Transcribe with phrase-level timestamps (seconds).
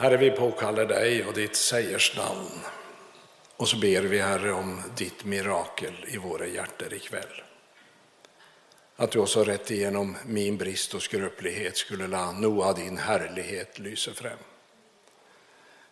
[0.00, 2.60] Herre, vi påkallar dig och ditt sägers namn.
[3.56, 7.42] Och så ber vi, Herre, om ditt mirakel i våra hjärtan ikväll.
[8.96, 14.12] Att du också rätt igenom min brist och skröplighet skulle la Noa din härlighet lysa
[14.14, 14.38] fram.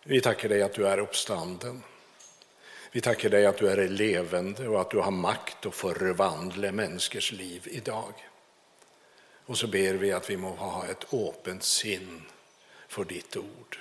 [0.02, 1.82] Vi tackar dig att du är uppstanden.
[2.92, 7.32] Vi tackar dig att du är levande och att du har makt att förvandla människors
[7.32, 8.12] liv idag.
[9.46, 12.22] Och så ber vi att vi må ha ett öppet sinn
[12.88, 13.78] för ditt ord.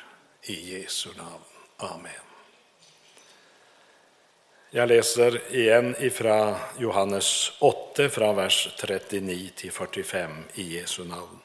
[0.48, 1.44] I Jesu namn.
[1.78, 2.12] Amen.
[4.70, 11.40] Jag läser igen ifrån Johannes 8, från vers 39 till 45 i Jesu namn.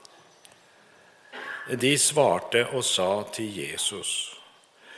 [1.71, 4.37] De svarte och sa till Jesus,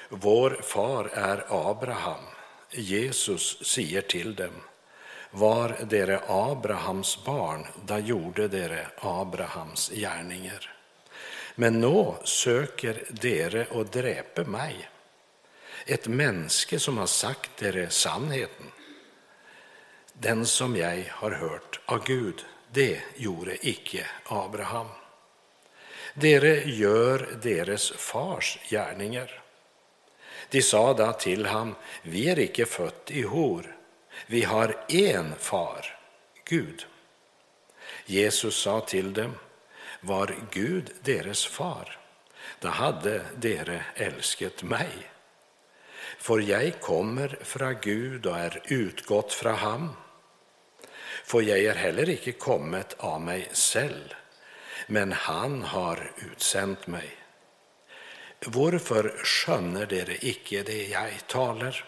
[0.09, 2.25] vår far är Abraham.
[2.71, 4.63] Jesus säger till dem,
[5.31, 10.82] var dere Abrahams barn, då gjorde dere Abrahams gärningar.
[11.55, 14.89] Men nå söker dere och dräpe mig,
[15.87, 18.67] ett mänske som har sagt dere sannheten.
[20.13, 24.89] Den som jag har hört av Gud, det gjorde icke Abraham.
[26.15, 29.43] Dere gör deras fars gärningar.
[30.51, 33.77] De sa då till ham, vi är icke fött i hor,
[34.27, 35.99] vi har en far,
[36.45, 36.87] Gud.
[38.07, 39.35] Jesus sa till dem,
[40.05, 41.99] var Gud deras far,
[42.61, 45.11] då hade dere älskat mig.
[46.19, 49.89] För jag kommer från Gud och är utgått från ham.
[51.25, 54.15] För jag er heller icke kommet av mig själv,
[54.87, 57.17] men han har utsänt mig.
[58.47, 61.85] Varför skönner dere icke det jag talar?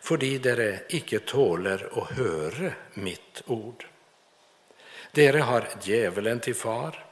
[0.00, 3.86] Fordi dere icke tåler å høre mitt ord.
[5.12, 7.07] Dere har djävulen till far,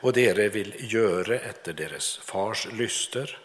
[0.00, 3.38] och dere vill göra efter deras fars lyster.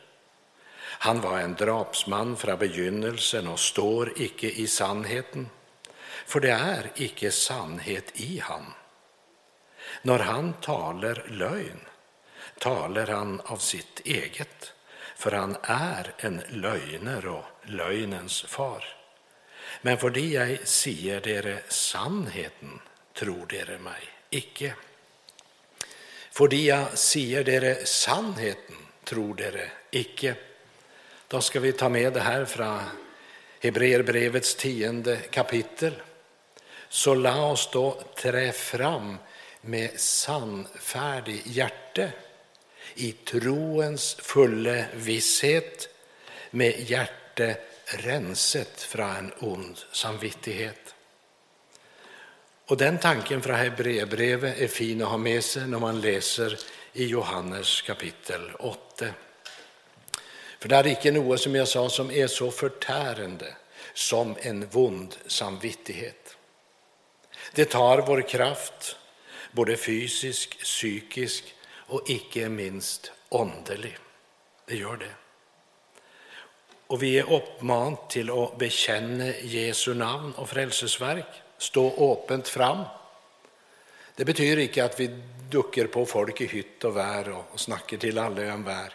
[0.82, 5.50] Han var en drapsman från begynnelsen och står icke i sannheten,
[6.26, 8.66] för det är icke sannhet i han.
[10.02, 11.80] När han talar lögn
[12.60, 14.74] talar han av sitt eget,
[15.16, 18.84] för han är en lögner och lögnens far.
[19.82, 22.80] Men för det jag säger dere sannheten,
[23.14, 24.74] tror dere mig icke.
[26.34, 30.36] Fordi det jag säger dere sannheten, tror dere icke.
[31.28, 32.80] Då ska vi ta med det här från
[33.60, 35.94] Hebreerbrevets tionde kapitel.
[36.90, 39.18] Så la oss då trä fram
[39.62, 42.12] med sannfärdig hjärte
[42.96, 45.90] i troens fulla visshet
[46.50, 50.83] med hjärte renset från en ond samvittighet.
[52.74, 56.60] Och den tanken från Hebreerbrevet är fin att ha med sig när man läser
[56.94, 59.06] i Johannes kapitel 8.
[60.60, 63.56] För det är icke något som jag sa som är så förtärande
[63.94, 66.38] som en vond samvittighet.
[67.54, 68.98] Det tar vår kraft,
[69.52, 73.98] både fysisk, psykisk och icke minst åndelig.
[74.66, 75.16] Det gör det.
[76.88, 82.84] Och vi är uppmanade till att bekänna Jesu namn och frälsesverk, stå öppet fram.
[84.16, 85.08] Det betyder inte att vi
[85.50, 88.94] duckar på folk i hytt och vär och snackar till alla om vär.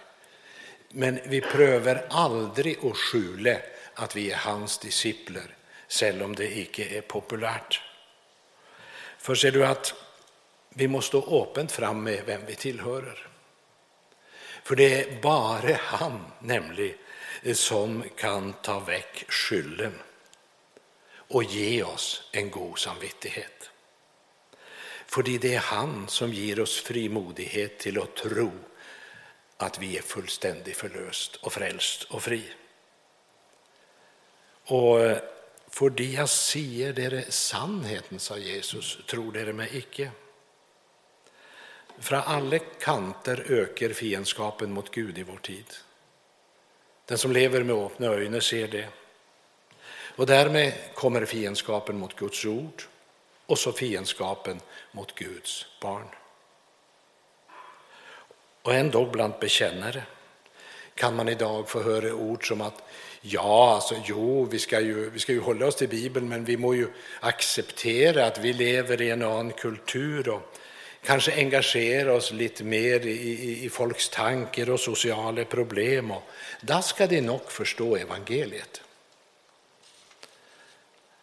[0.88, 3.56] Men vi prövar aldrig att skjula
[3.94, 5.56] att vi är hans discipler,
[6.02, 7.82] även om det icke är populärt.
[9.18, 9.94] För ser du att
[10.68, 13.28] vi måste stå öppet fram med vem vi tillhör.
[14.62, 16.96] För det är bara han, nämligen,
[17.52, 19.94] som kan ta väck skylden
[21.28, 23.71] och ge oss en god samvittighet.
[25.06, 28.50] För det är han som ger oss frimodighet till att tro
[29.56, 32.43] att vi är fullständigt förlöst och frälst och fri.
[34.65, 35.19] Och eh,
[35.69, 40.10] för det jag säger är sannheten, sa Jesus, tror dere mig icke.
[41.99, 45.66] Från alla kanter ökar fiendskapen mot Gud i vår tid.
[47.04, 48.89] Den som lever med öppna ögon ser det.
[50.18, 52.82] Och därmed kommer fiendskapen mot Guds ord
[53.47, 54.60] och så fiendskapen
[54.92, 56.09] mot Guds barn.
[58.62, 60.03] Och ändå bland bekännare
[60.94, 62.82] kan man idag få höra ord som att
[63.20, 66.56] ja, alltså jo, vi ska, ju, vi ska ju hålla oss till Bibeln, men vi
[66.56, 66.88] må ju
[67.21, 70.54] acceptera att vi lever i en annan kultur och
[71.03, 76.10] kanske engagera oss lite mer i, i, i folks tankar och sociala problem.
[76.10, 76.22] Och
[76.60, 78.82] då ska de nog förstå evangeliet.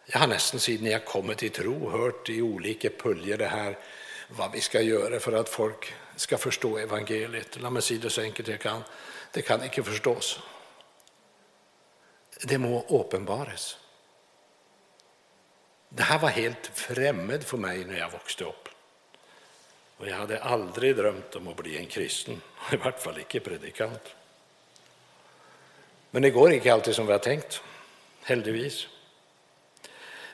[0.06, 3.78] Jag har nästan sedan jag kommit till tro hört i olika puljer det här
[4.28, 7.60] vad vi ska göra för att folk ska förstå evangeliet.
[7.60, 8.82] Låt mig säga det så enkelt jag kan.
[9.32, 10.40] Det kan inte förstås.
[12.42, 13.78] Det må uppenbaras.
[15.88, 18.68] Det här var helt främmande för mig när jag växte upp.
[19.96, 22.40] Och jag hade aldrig drömt om att bli en kristen,
[22.72, 24.14] i vart fall inte predikant.
[26.10, 27.62] Men det går inte alltid som vi har tänkt,
[28.22, 28.86] heldigvis.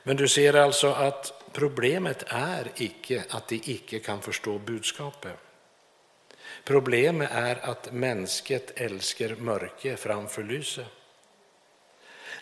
[0.03, 5.37] Men du ser alltså att problemet är icke att de icke kan förstå budskapet.
[6.65, 10.87] Problemet är att mänsket älskar mörker framför lyset.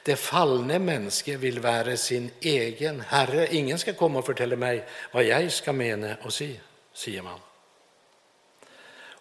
[0.03, 3.55] Det fallne mänsket vill vara sin egen herre.
[3.55, 6.57] Ingen ska komma och fortälla mig vad jag ska mena och se,
[6.93, 7.41] säger man.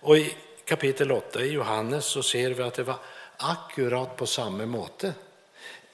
[0.01, 2.99] Och i kapitel 8 i Johannes så ser vi att det var
[3.37, 5.13] akkurat på samma måte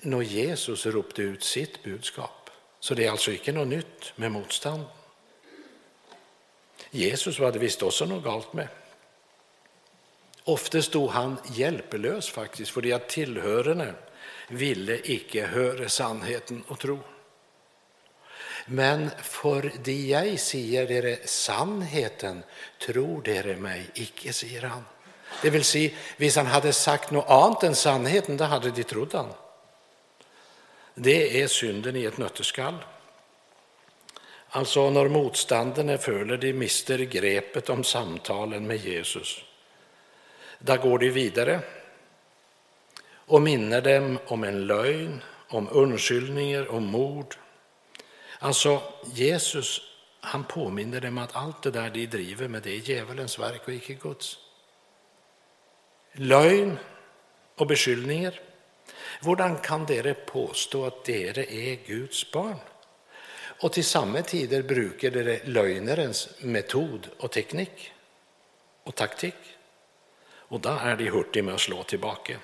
[0.02, 2.50] när Jesus ropte ut sitt budskap.
[2.80, 4.84] Så det är alltså inte något nytt med motstånd.
[6.92, 8.68] Jesus var det visst också något galt med.
[10.44, 13.94] Ofta stod han hjälplös faktiskt, för att tillhörande
[14.48, 17.00] ville icke höra sannheten och tro.
[18.66, 22.44] Men för de jag säger dere sannheten,
[22.86, 24.86] tror dere mig icke, säger han.
[25.42, 29.14] Det vill säga, om han hade sagt något annat än sannheten, då hade de trott
[29.14, 29.34] han.
[30.96, 32.76] Det är synden i ett nötteskall.
[34.50, 39.42] Alltså när motståndarna följer de mister grepet om samtalen med Jesus.
[40.60, 41.60] Då går de vidare
[43.16, 47.36] och minner dem om en lögn, om undskyldningar, om mord.
[48.40, 48.82] Alltså
[49.14, 49.82] Jesus,
[50.20, 53.74] han påminner dem att allt det där de driver med det är djävulens verk och
[53.74, 54.38] icke Guds.
[56.12, 56.78] Lögn
[57.56, 58.40] och beskyllningar.
[59.22, 62.60] Hur kan dere påstå att dere är Guds barn?
[63.62, 67.94] Och till samma tider brukar dere løgnerens metod och teknik
[68.84, 69.36] och taktik.
[70.48, 72.38] Och då är de hurtiga med att slå tillbaka.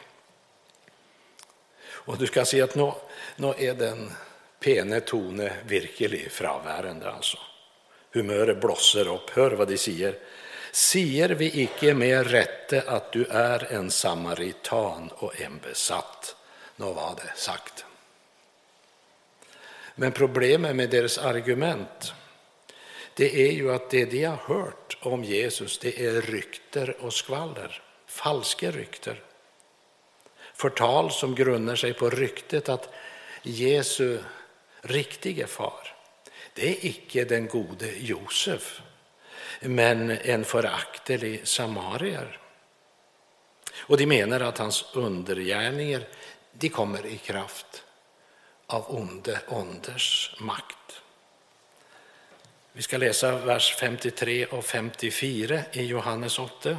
[1.83, 2.97] Och du ska se att nå,
[3.35, 4.11] nå är den
[4.59, 7.37] pene tone virkelig fraværende, altså.
[8.13, 9.29] Humöret blåser upp.
[9.29, 10.15] Hör vad de säger.
[10.71, 16.35] Sier vi icke med rette att du är en samaritan och en besatt?
[16.81, 17.85] Nå var det sagt.
[19.95, 22.13] Men problemet med deras argument
[23.13, 27.81] det är ju att det de har hört om Jesus det är rykter och skvaller,
[28.07, 29.23] falska rykter.
[30.53, 32.89] Förtal som grundar sig på ryktet att
[33.41, 34.19] Jesu
[34.81, 35.95] riktige far,
[36.53, 38.81] det är icke den gode Josef,
[39.59, 42.39] men en föraktelig samarier.
[43.75, 46.07] Och de menar att hans undergärningar
[46.61, 47.83] de kommer i kraft
[48.67, 51.01] av onde onders makt.
[52.73, 56.77] Vi ska läsa vers 53 och 54 i Johannes 8.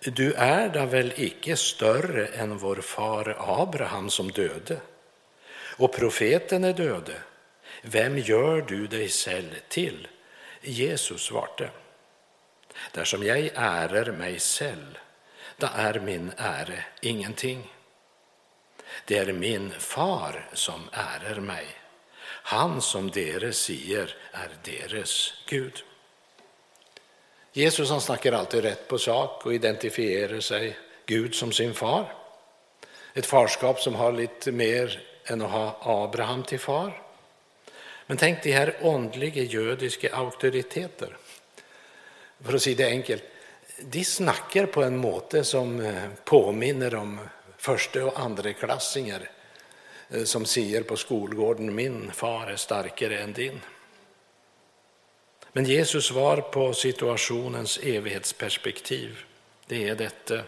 [0.00, 4.80] Du är da väl icke större än vår far Abraham som döde,
[5.76, 7.16] och profeten är döde.
[7.82, 10.08] Vem gör du dig själv till?
[10.60, 11.70] Jesus svarte.
[12.92, 14.98] Där som jag ärer mig själv,
[15.58, 17.72] då är min ära ingenting.
[19.04, 21.66] Det är min far som ärer mig,
[22.24, 25.82] han som dere säger är deras Gud.
[27.52, 32.14] Jesus han snackar alltid rätt på sak och identifierar sig Gud som sin far.
[33.14, 37.02] Ett farskap som har lite mer än att ha Abraham till far.
[38.06, 41.16] Men tänk de här åndliga judiska auktoriteter.
[42.44, 43.22] För att säga det enkelt,
[43.80, 47.20] de snackar på en måte som eh, påminner om
[47.56, 49.30] första och andra klassingar
[50.08, 53.60] eh, som säger på skolgården min far är starkare än din.
[55.52, 59.24] Men Jesus svar på situationens evighetsperspektiv,
[59.66, 60.40] det är detta.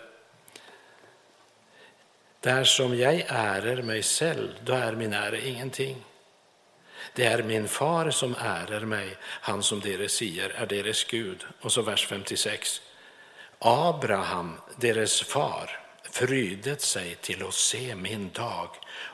[2.41, 6.05] Där som jag ärer mig själv, då är min ära ingenting.
[7.15, 11.45] Det är min far som ärer mig, han som deras säger är deras Gud.
[11.61, 12.81] Och så vers 56.
[13.63, 18.69] Abraham, deras far, frydet sig till att se min dag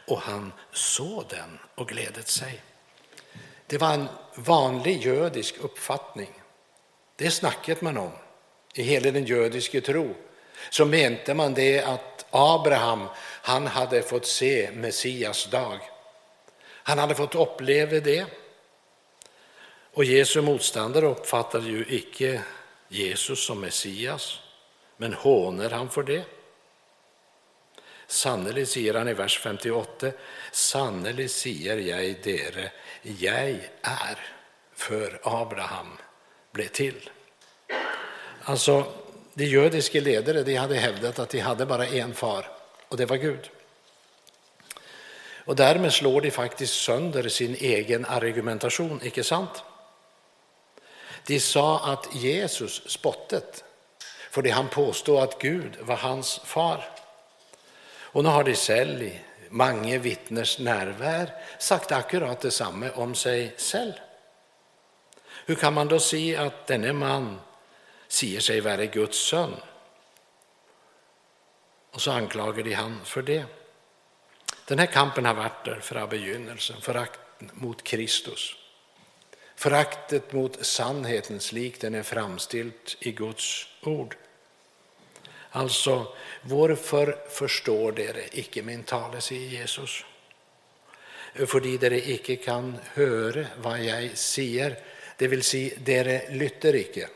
[0.07, 2.63] och han såg den och glädet sig.
[3.67, 6.43] Det var en vanlig judisk uppfattning.
[7.17, 8.13] Det snacket man om
[8.75, 10.15] i hela den judiska tro.
[10.71, 13.09] Så mente man det att Abraham,
[13.43, 15.79] han hade fått se Messias dag.
[16.83, 18.27] Han hade fått uppleva det.
[19.93, 22.43] Och Jesu motståndare uppfattade ju icke
[22.89, 24.41] Jesus som Messias,
[24.97, 26.25] men hånar han för det.
[28.07, 30.11] Sannelig, säger han i vers 58,
[30.53, 32.71] sannelig säger jag dere,
[33.03, 34.19] jag är
[34.75, 35.97] för Abraham
[36.53, 37.11] blev till.
[38.43, 38.93] Alltså,
[39.35, 42.51] de judiska ledare de hade hävdat att de hade bara en far,
[42.89, 43.51] och det var Gud.
[45.45, 49.63] Och därmed slår de faktiskt sönder sin egen argumentation, icke sant?
[51.27, 53.65] De sa att Jesus spottet,
[54.31, 56.91] för det han påstod att Gud var hans far.
[58.17, 63.93] Och nu har de själv i många vittners närvär sagt akkurat detsamma om sig själv.
[65.47, 67.41] Hur kan man då se att denne man
[68.09, 69.57] säger sig vara Guds son?
[71.91, 73.45] Och så anklagar de han för det.
[74.65, 78.57] Den här kampen har varit där från begynnelsen, förakten mot Kristus.
[79.57, 84.17] Föraktet mot sannhetens lik den är framställd i Guds ord.
[85.51, 90.05] Alltså, varför förstår dere icke min tale, säger Jesus?
[91.47, 94.79] Fordi dere icke kan höra vad jag säger,
[95.17, 97.09] det vill säga, dere lytter icke.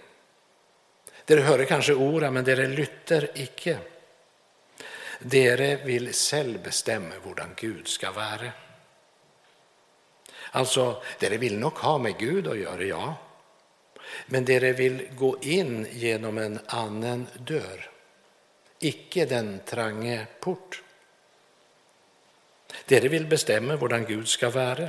[1.24, 3.78] Dere hör kanske orden, men dere lytter icke.
[5.18, 8.52] Dere vill själv bestämma hur Gud ska vara.
[10.50, 13.14] Alltså, dere vill nog ha med Gud att göra, ja.
[14.26, 17.90] Men dere vill gå in genom en annan dörr,
[18.78, 20.82] icke den trange port.
[22.86, 24.88] Dere vill bestämma hur Gud ska vara.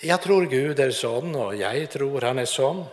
[0.00, 2.84] Jag tror Gud är sån och jag tror han är sån.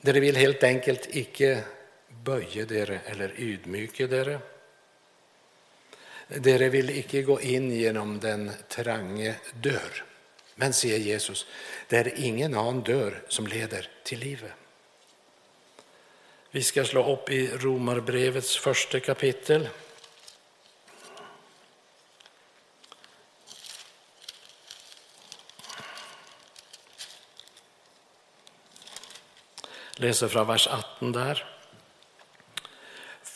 [0.00, 1.64] Dere vill helt enkelt icke
[2.08, 4.38] böja dere eller ydmyka dere.
[6.34, 10.04] Dere vill icke gå in genom den trange dør.
[10.54, 11.46] Men säger Jesus,
[11.88, 14.52] det er ingen annen dør som leder till livet.
[16.50, 19.68] Vi ska slå upp i Romarbrevets första kapitel.
[29.96, 31.53] Läser från vers 18 där.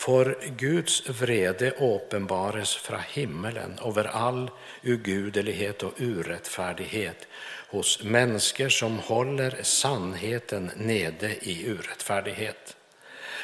[0.09, 4.50] För Guds vrede uppenbares från himmelen över all
[4.83, 7.27] ugudelighet och urättfärdighet
[7.71, 12.77] hos människor som håller sannheten nede i urättfärdighet.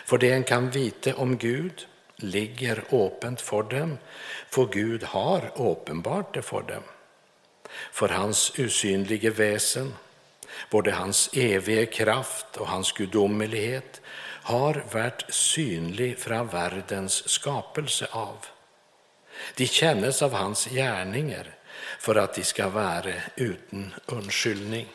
[0.06, 3.98] För det en kan vite om Gud ligger öppet för dem,
[4.48, 6.82] för Gud har uppenbart det för dem.
[7.92, 9.94] För hans usynlige väsen,
[10.70, 14.00] både hans eviga kraft och hans gudomlighet,
[14.44, 18.46] har varit synlig från världens skapelse av.
[19.54, 21.54] De kännes av hans gärningar
[21.98, 24.86] för att de ska vara utan undskyldning.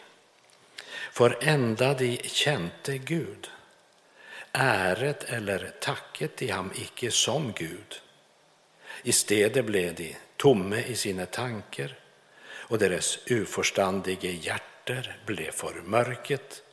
[1.12, 3.50] För ända de kände Gud,
[4.52, 8.02] äret eller tacket de ham icke som Gud.
[9.04, 11.96] I stedet blev de tomme i sina tankar
[12.46, 16.64] och deras oförstandiga hjärter blev för mörket,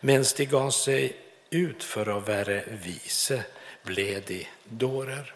[0.00, 1.16] medan de gav sig
[1.50, 3.44] ut för att vara vise
[3.82, 5.34] blev de dårer.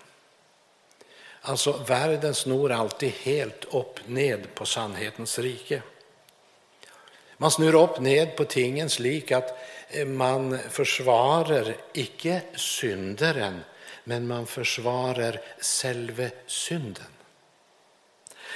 [1.40, 5.83] Alltså världen snor alltid helt upp ned på sannhetens rike.
[7.37, 13.61] Man snur upp ned på tingens lik att eh, man försvarar icke syndaren,
[14.04, 17.12] men man försvarar själve synden.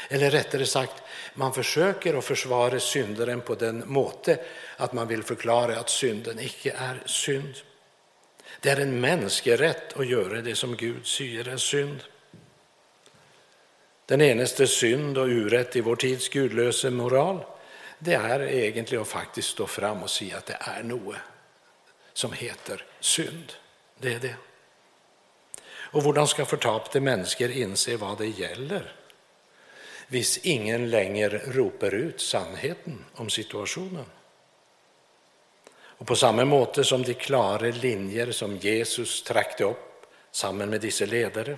[0.08, 1.02] Eller rättare sagt,
[1.34, 4.38] man försöker att försvara syndaren på den måte
[4.76, 7.54] att man vill förklara att synden icke är synd.
[8.60, 12.02] Det är en mänsklig rätt att göra det som Gud säger är synd.
[14.06, 17.44] Den enaste synd och urätt i vår tids gudlösa moral,
[17.98, 21.16] det är egentligen att faktiskt stå fram och säga att det är något
[22.12, 23.52] som heter synd.
[23.98, 24.34] Det är det.
[25.68, 28.92] Och hur ska förtapte människor inse vad det gäller?
[30.08, 34.04] Hvis ingen längre ropar ut sannheten om situationen.
[35.98, 41.04] Och på samma måte som de klara linjer som Jesus trakte upp samman med dessa
[41.04, 41.56] ledare,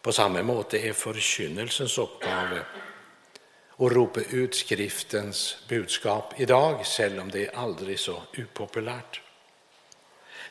[0.00, 2.62] på samma måte är förkynnelsens uppgave
[3.76, 9.20] att ropa ut skriftens budskap idag, även om det är aldrig så upopulärt.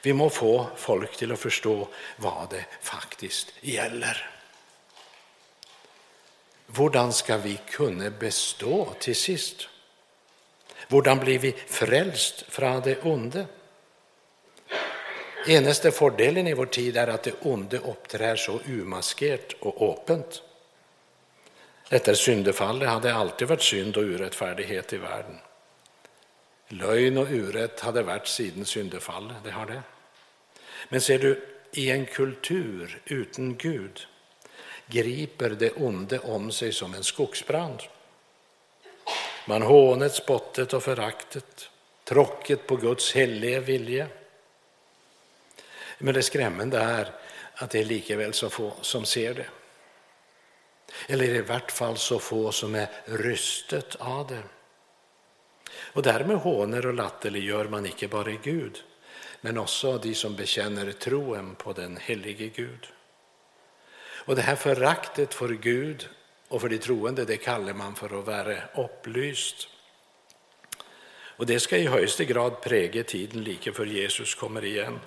[0.01, 4.30] Vi må få folk till att förstå vad det faktiskt gäller.
[6.77, 9.67] Hur ska vi kunna bestå till sist?
[10.87, 13.45] Hur blir vi frälst från det onde?
[15.47, 20.41] Enaste fördelen i vår tid är att det onde uppträder så umaskerat och öppet.
[21.89, 25.37] Efter syndefallet hade alltid varit synd och orättfärdighet i världen.
[26.67, 29.81] Lögn och urätt hade varit sedan syndefallet, det har det.
[30.89, 34.07] Men ser du, i en kultur utan Gud
[34.91, 37.79] griper det onde om sig som en skogsbrand.
[39.45, 41.69] man hånet, spottet och föraktet,
[42.03, 44.07] tråcket på Guds heliga vilja.
[45.97, 47.11] Men det skrämmande är
[47.55, 49.47] att det är likaväl så få som ser det.
[51.07, 54.43] Eller i vart fall så få som är rystet av det.
[55.93, 58.83] Och därmed håner och latterliggör man icke bara Gud,
[59.41, 62.87] men också de som bekänner troen på den helige Gud.
[64.31, 66.09] Och det här föraktet för Gud
[66.47, 69.67] och för de troende, det kallar man för att vara upplyst.
[71.13, 74.99] Och det ska i högsta grad präga tiden lika för Jesus kommer igen.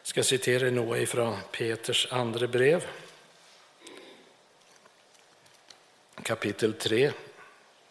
[0.00, 2.86] Jag ska citera något ifrån Peters andra brev.
[6.22, 7.12] Kapitel 3,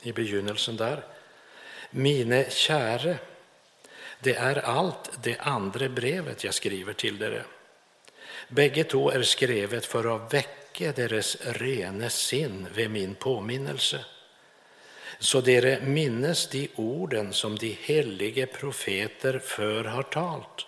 [0.03, 1.03] i begynnelsen där.
[1.89, 3.17] Mine käre,
[4.19, 7.45] det är allt det andra brevet jag skriver till er.
[8.47, 14.05] Bägge två är skrivet för att väcka deres rene sinn vid min påminnelse
[15.19, 20.65] så dere minnes de orden som de helige profeter för har talt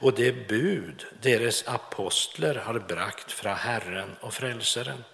[0.00, 5.04] och det bud deres apostler har brakt fra Herren och Frälsaren.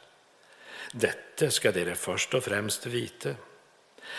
[0.92, 3.36] Detta ska dere först och främst vite,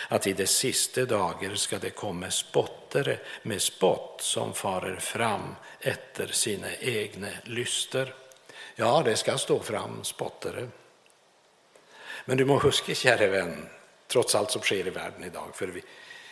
[0.08, 6.26] att i de siste dager ska det komma spottare med spott som farer fram efter
[6.26, 8.14] sina egna lyster.
[8.78, 10.68] Ja, det ska stå fram spottare.
[12.24, 13.68] Men du må huska, käre vän,
[14.08, 15.82] trots allt som sker i världen idag, för vi,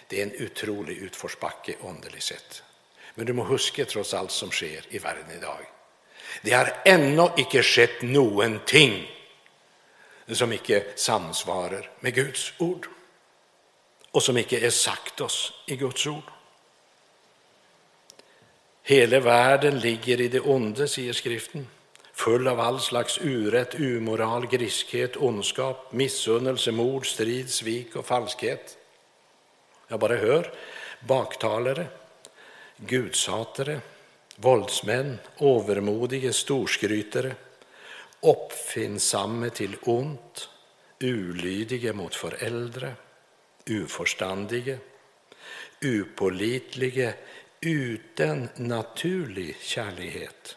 [0.08, 2.62] det är en otrolig utförsbacke underligt sett.
[3.14, 5.58] Men du må huska trots allt som sker i världen idag.
[6.42, 9.10] Det har ännu icke skett någonting
[10.28, 12.86] som icke samsvarar med Guds ord
[14.10, 16.30] och som icke är sagt oss i Guds ord.
[18.82, 21.66] Hela världen ligger i det onde, säger skriften,
[22.14, 28.78] full av all slags urätt, umoral, griskhet, ondskap, missunnelse, mord, strid, svik och falskhet.
[29.88, 30.52] Jag bara hör
[31.00, 31.86] baktalare,
[32.76, 33.80] gudshatare,
[34.36, 37.34] våldsmän, övermodige storskrytare,
[38.20, 40.48] uppfinnsamme till ont,
[41.00, 42.94] ulydige mot föräldrar,
[43.66, 44.78] uförstandige,
[45.80, 47.14] upålitlige,
[47.60, 50.56] utan naturlig kärlighet,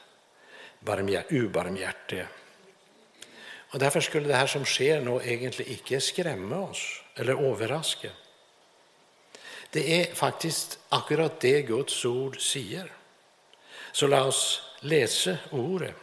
[1.29, 2.27] ubarmhjärtige.
[3.69, 8.09] Och därför skulle det här som sker nog egentligen inte skrämma oss eller överraska.
[9.69, 12.91] Det är faktiskt akkurat det Guds ord säger.
[13.91, 15.95] Så låt oss läsa ordet.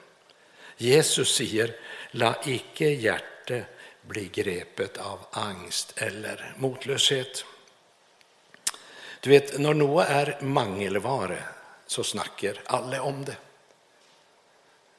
[0.76, 1.76] Jesus säger,
[2.10, 3.64] la icke hjärte
[4.02, 7.44] bli grepet av angst eller motlöshet.
[9.20, 11.42] Du vet, när något är mangelvare
[11.86, 13.36] så snackar alla om det.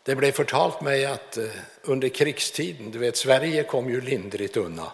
[0.05, 1.45] Det blev förtalt mig att eh,
[1.81, 4.89] under krigstiden, du vet, Sverige kom ju lindrigt undan.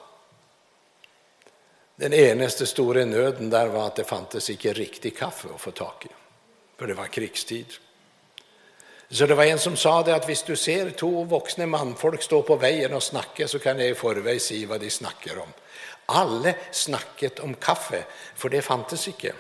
[1.96, 5.94] Den enaste stora nöden där var att det fanns icke riktig kaffe att få tag
[6.06, 6.08] i,
[6.80, 7.66] för det var krigstid.
[9.10, 12.42] Så det var en som sa det att om du ser två vuxna manfolk stå
[12.42, 15.50] på vägen och snacka så kan jag i förväg se vad de snackar om.
[16.06, 18.04] Alla snacket om kaffe,
[18.36, 19.34] för det fanns icke.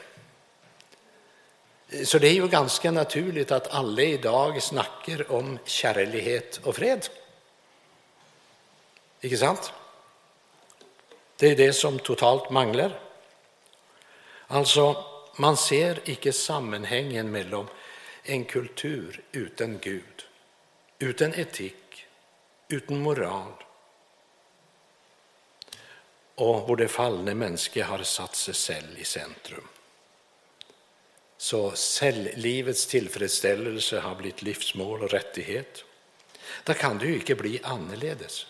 [2.05, 7.07] Så det är ju ganska naturligt att alla idag snackar om kärlighet och fred.
[9.21, 9.73] Icke sant?
[11.37, 12.99] Det är det som totalt manglar.
[14.47, 17.67] Alltså, man ser icke sammanhängen mellan
[18.23, 20.25] en kultur utan Gud,
[20.99, 22.05] utan etik,
[22.67, 23.53] utan moral
[26.35, 29.67] och hvor det fallne människan har satt sig själv i centrum.
[31.41, 35.83] Så cellivets tillfredsställelse har blivit livsmål och rättighet.
[36.63, 38.45] Då kan det ju inte bli annerledes.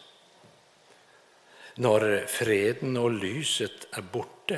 [1.75, 4.55] När freden och lyset är borta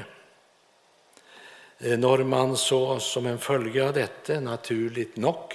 [1.80, 5.54] eh, när man så som en följe av detta naturligt nog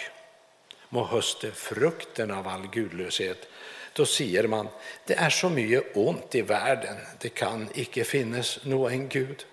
[0.89, 3.49] må höste frukten av all gudlöshet,
[3.93, 4.69] då säger man
[5.07, 9.45] det är så mycket ont i världen, det kan icke finnas någon Gud.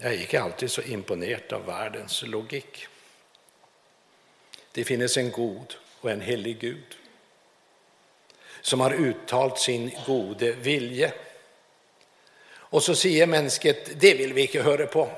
[0.00, 2.86] Jag är inte alltid så imponerad av världens logik.
[4.72, 6.96] Det finns en god och en helig Gud
[8.60, 11.12] som har uttalat sin gode vilje
[12.68, 15.08] och så säger mänsket, det vill vi inte höra på.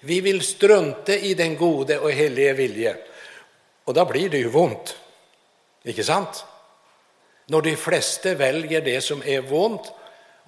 [0.00, 2.96] Vi vill strunta i den gode och helige vilje.
[3.84, 4.96] Och då blir det ju ont.
[5.82, 6.44] Inte sant?
[7.46, 9.92] När de flesta väljer det som är ont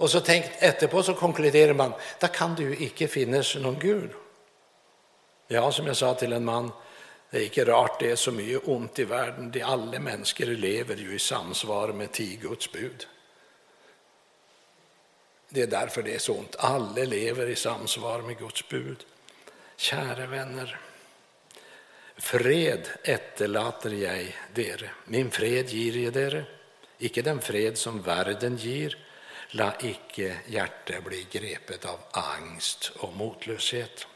[0.02, 4.10] och så tänkt efterpå så konkluderar man, Där kan det ju icke finnas någon Gud.
[5.48, 6.70] Ja, som jag sa till en man,
[7.30, 9.50] det är icke rart det är så mycket ont i världen.
[9.50, 13.06] De alla människor lever ju i samsvar med tio Guds bud.
[15.48, 16.56] Det är därför det är så ont.
[16.58, 19.04] Alla lever i samsvar med Guds bud.
[19.76, 20.80] Kära vänner,
[22.16, 24.90] fred etterlater jag dere.
[25.04, 26.44] Min fred ger jag dere.
[26.98, 28.96] Icke den fred som världen ger.
[29.54, 34.06] La icke hjärte bli grepet av angst och motlöshet.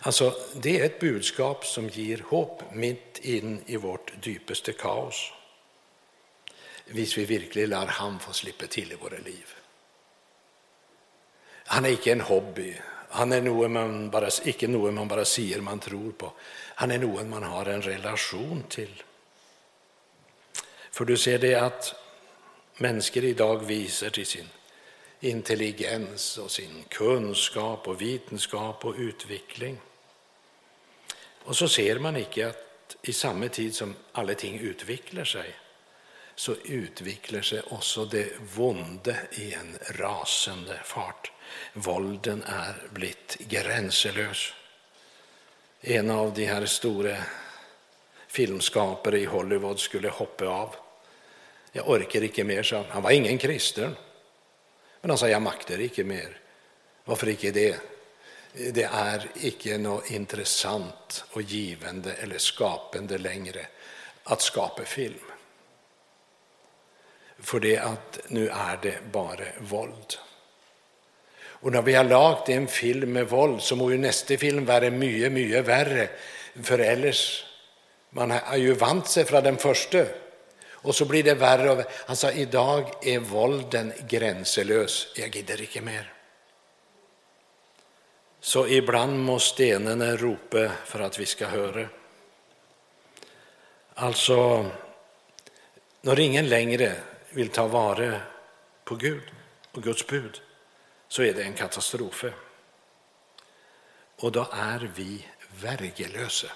[0.00, 5.32] Alltså, det är ett budskap som ger hopp mitt in i vårt djupaste kaos.
[6.84, 9.54] Vis vi verkligen lär han få slippa till i våra liv.
[11.64, 12.76] Han är icke en hobby,
[13.08, 16.32] han är något man bara, icke något man bara ser man tror på.
[16.74, 19.02] Han är något man har en relation till.
[20.90, 21.94] För du ser det att
[22.80, 24.48] människor idag visar till sin
[25.20, 29.78] intelligens och sin kunskap och vetenskap och utveckling.
[31.44, 35.54] Och så ser man icke att i samma tid som alla ting utvecklar sig
[36.34, 41.32] så utvecklar sig också det vonde i en rasande fart.
[41.72, 44.52] Vålden är blivit gränselös.
[45.80, 47.16] En av de här stora
[48.28, 50.74] filmskapare i Hollywood skulle hoppa av.
[51.72, 52.86] Jag orkar inte mer, sa han.
[52.88, 53.96] Han var ingen kristen.
[55.00, 56.40] Men han sa, jag maktar inte mer.
[57.04, 57.76] Varför inte det?
[58.52, 63.66] Det är icke något intressant och givande eller skapande längre
[64.24, 65.14] att skapa film.
[67.38, 70.14] För det att nu är det bara våld.
[71.42, 74.90] Och när vi har lagt en film med våld så må ju nästa film vara
[74.90, 76.08] mycket, mycket värre.
[76.62, 77.44] För ellers,
[78.10, 80.04] man har ju vant sig från den första.
[80.82, 81.70] Och så blir det värre.
[81.70, 85.06] Och, han sa, idag är vålden gränselös.
[85.16, 86.12] Jag gider inte mer.
[88.40, 91.88] Så ibland måste stenarna ropa för att vi ska höra.
[93.94, 94.66] Alltså,
[96.00, 96.96] när ingen längre
[97.30, 98.20] vill ta vara
[98.84, 99.22] på Gud
[99.72, 100.40] och Guds bud
[101.08, 102.24] så är det en katastrof.
[104.16, 105.26] Och då är vi
[105.60, 106.48] värgelösa.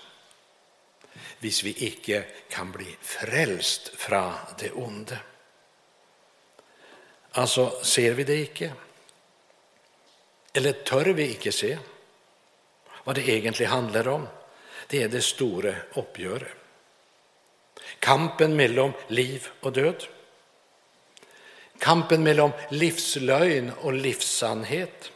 [1.39, 5.19] Hvis vi icke kan bli frälst fra det onde.
[7.31, 8.73] Alltså, ser vi det icke?
[10.53, 11.79] Eller tör vi icke se
[13.05, 14.29] vad det egentligen handlar om?
[14.87, 16.49] Det är det stora uppgöret.
[17.99, 20.05] Kampen mellan liv och död.
[21.79, 25.13] Kampen mellan livslögn och livssannhet.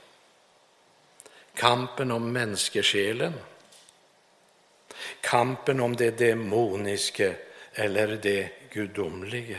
[1.55, 3.35] Kampen om menneskesjelen
[5.21, 7.35] Kampen om det demoniska
[7.73, 9.59] eller det gudomliga.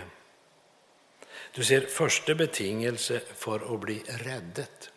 [1.52, 4.92] Du ser, första betingelse för att bli räddet.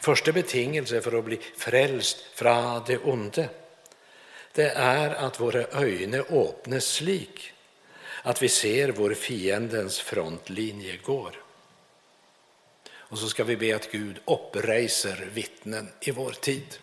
[0.00, 3.48] Första betingelse för att bli frälst från det onde.
[4.52, 7.52] Det är att våra ögon öppnas slik
[8.22, 11.42] att vi ser vår fiendens frontlinje går.
[12.90, 16.78] Och så ska vi be att Gud uppreser vittnen i vår tid.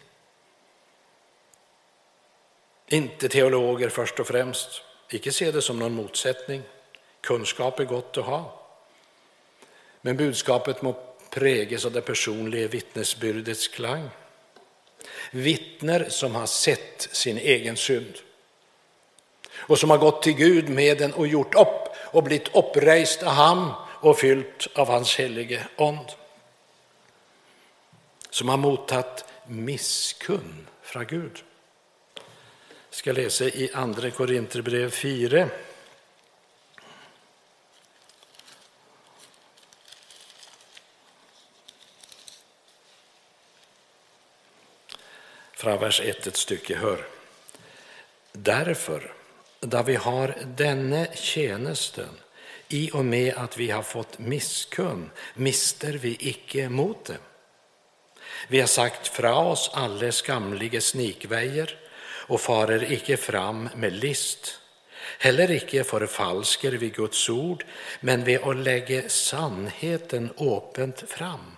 [2.88, 6.62] Inte teologer först och främst, icke se det som någon motsättning.
[7.22, 8.62] Kunskap är gott att ha.
[10.02, 10.96] Men budskapet må
[11.30, 14.10] präges av det personliga vittnesbyrdets klang.
[15.32, 18.14] Vittner som har sett sin egen synd
[19.56, 23.30] och som har gått till Gud med den och gjort upp och blivit upprejst av
[23.30, 26.12] ham och fyllt av hans helige ond.
[28.30, 31.44] Som har mottagit misskunn från Gud.
[32.96, 35.50] Jag ska läsa i Andra Korinterbrev 4.
[45.54, 47.08] Från vers 1 ett stycke, hör.
[48.32, 49.14] Därför
[49.60, 52.20] där vi har denne tjänesten,
[52.68, 57.18] i och med att vi har fått misskunn, mister vi icke mot det.
[58.48, 61.85] Vi har sagt fra oss alle skamliga snikvejer
[62.28, 64.60] och farer icke fram med list.
[65.20, 67.66] Heller icke förfalsker vi Guds ord,
[68.00, 71.56] men vid att lägga sannheten öppet fram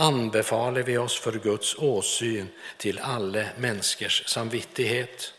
[0.00, 5.34] anbefaler vi oss för Guds åsyn till alla människors samvittighet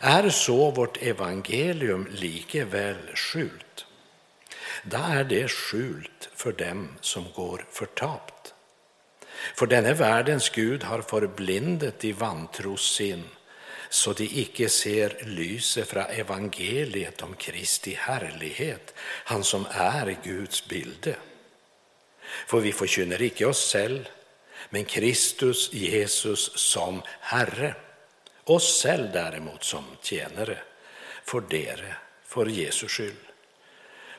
[0.00, 3.86] är så vårt evangelium likeväl skjult,
[4.82, 8.54] då är det skjult för dem som går förtapt.
[9.54, 13.24] För denne världens Gud har förblindet i vantros sin,
[13.94, 21.16] så de icke ser lyset från evangeliet om Kristi härlighet, han som är Guds bilde.
[22.46, 24.08] För vi förkynner icke oss själv,
[24.70, 27.74] men Kristus Jesus som Herre
[28.44, 30.58] oss själv däremot som tjänare,
[31.24, 33.24] för dere, för Jesu skull.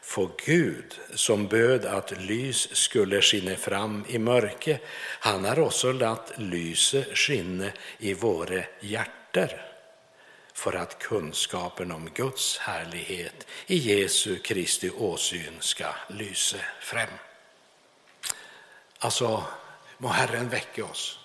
[0.02, 4.80] För Gud som böd att lys skulle skinna fram i mörke,
[5.20, 9.25] han har också latt lyset skinna i våra hjärtan
[10.54, 17.10] för att kunskapen om Guds härlighet i Jesu Kristi åsyn ska lysa fram.
[19.00, 19.44] Alltså,
[19.98, 21.20] må Herren väcka oss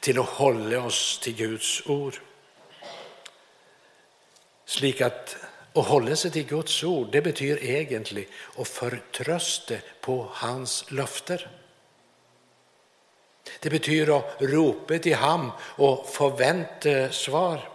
[0.00, 2.20] till att hålla oss till Guds ord.
[4.64, 5.36] Slik att
[5.74, 11.50] att hålla sig till Guds ord, det betyder egentligen att förtrösta på hans löfter.
[13.60, 17.68] Det betyder att ropa till ham och förvänta svar.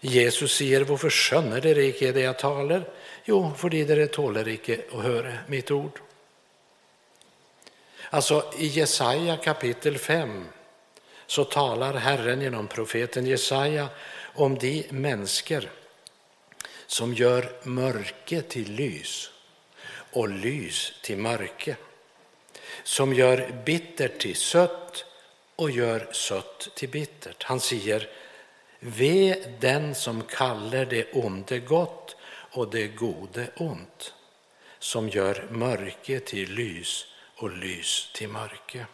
[0.00, 2.88] Jesus säger, varför skönner dere icke det jag talar?
[3.24, 6.00] Jo, fordi dere tåler icke att höra mitt ord.
[8.10, 10.48] Alltså i Jesaja kapitel 5
[11.26, 13.88] så talar Herren genom profeten Jesaja
[14.34, 15.70] om de människor
[16.86, 19.30] som gör mörke till lys
[20.12, 21.76] och lys till mörke,
[22.82, 25.04] som gör bittert till sött
[25.56, 27.42] och gör sött till bittert.
[27.42, 28.08] Han säger,
[28.80, 34.14] ve den som kallar det onde gott och det gode ont,
[34.78, 38.86] som gör mörke till lys och lys till mörke.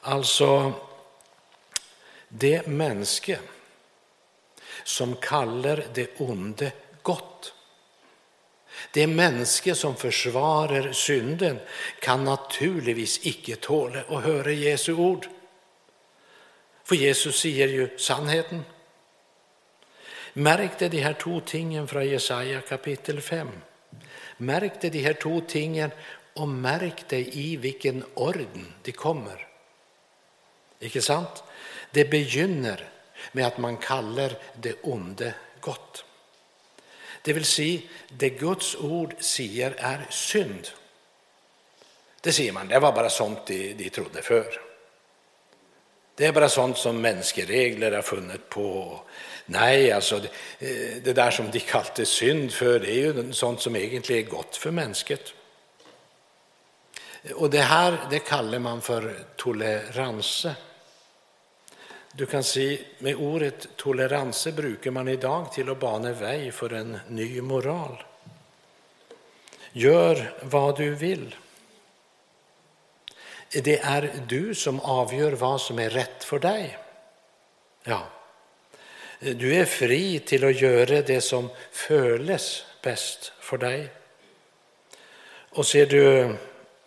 [0.00, 0.72] Alltså,
[2.28, 3.38] det mänske
[4.84, 6.72] som kallar det onde
[7.02, 7.54] gott.
[8.92, 11.58] Det mänske som försvarar synden
[12.00, 15.26] kan naturligtvis icke tåla att höra Jesu ord.
[16.84, 18.64] För Jesus säger ju sannheten.
[20.32, 23.48] Märk de här två tingen från Jesaja kapitel 5.
[24.36, 25.90] Märk de här två tingen
[26.34, 29.48] och märk dig i vilken orden de kommer.
[30.80, 31.42] Icke sant?
[31.90, 32.88] Det begynner
[33.32, 36.04] med att man kallar det onde gott.
[37.22, 40.68] Det vill säga, det Guds ord säger är synd.
[42.20, 44.60] Det säger man, det var bara sånt de, de trodde för.
[46.14, 49.00] Det är bara sånt som mänskeregler har funnit på.
[49.46, 50.28] Nej, alltså det,
[50.66, 54.30] eh, det där som de kallade synd för, det är ju sånt som egentligen är
[54.30, 55.34] gott för mänskligt.
[57.34, 60.54] Och det här det kallar man för toleranse.
[62.12, 66.98] Du kan se, med ordet tolerans brukar man idag till att bana väg för en
[67.08, 68.02] ny moral.
[69.72, 71.36] Gör vad du vill.
[73.52, 76.78] Det är du som avgör vad som är rätt för dig.
[77.84, 78.02] Ja.
[79.20, 83.88] Du är fri till att göra det som föles bäst för dig.
[85.50, 86.36] Och ser du,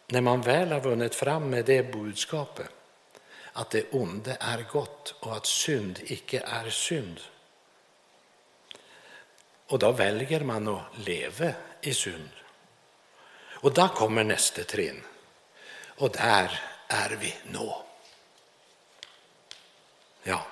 [0.08, 2.73] när man väl har vunnit fram med det budskapet,
[3.54, 7.20] att det onde är gott och att synd icke är synd.
[9.68, 12.30] Och då väljer man att leva i synd.
[13.64, 15.04] Och då kommer nästa trin.
[15.86, 17.86] Och där är vi nå.
[20.24, 20.46] Ja,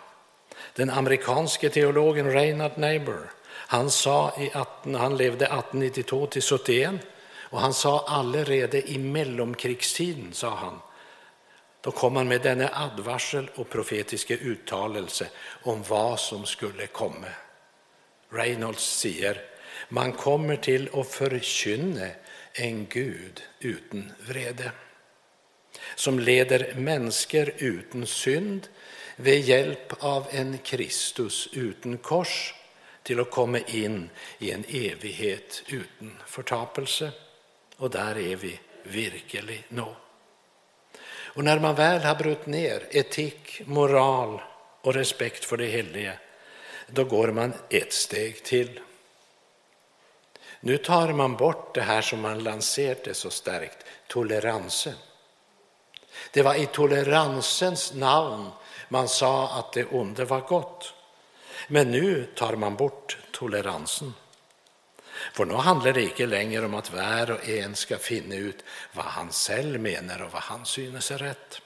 [0.73, 6.95] den amerikanske teologen Reinhard Niebuhr, han sa i 18, han levde 1892 till 71
[7.51, 10.79] och han sa allerede i mellomkrigstiden, sa han,
[11.81, 15.27] då kom han med denna advarsel och profetiska uttalelse
[15.63, 17.27] om vad som skulle komma.
[18.29, 19.41] Reynolds säger,
[19.89, 22.07] man kommer till att förkynna
[22.53, 24.71] en Gud utan vrede
[25.95, 28.67] som leder människor utan synd
[29.15, 32.53] med hjälp av en Kristus utan kors
[33.03, 37.11] till att komma in i en evighet utan förtapelse.
[37.77, 39.95] Och där är vi virkelig nå.
[41.33, 44.41] Och när man väl har brutit ner etik, moral
[44.81, 46.13] och respekt för det heliga,
[46.87, 48.79] då går man ett steg till.
[50.59, 54.93] Nu tar man bort det här som man lanserade så starkt, toleransen.
[56.33, 58.49] Det var i toleransens namn
[58.89, 60.93] man sa att det onda var gott.
[61.67, 64.13] Men nu tar man bort toleransen.
[65.33, 69.05] För nu handlar det inte längre om att var och en ska finna ut vad
[69.05, 71.61] han själv menar och vad han synes är rätt.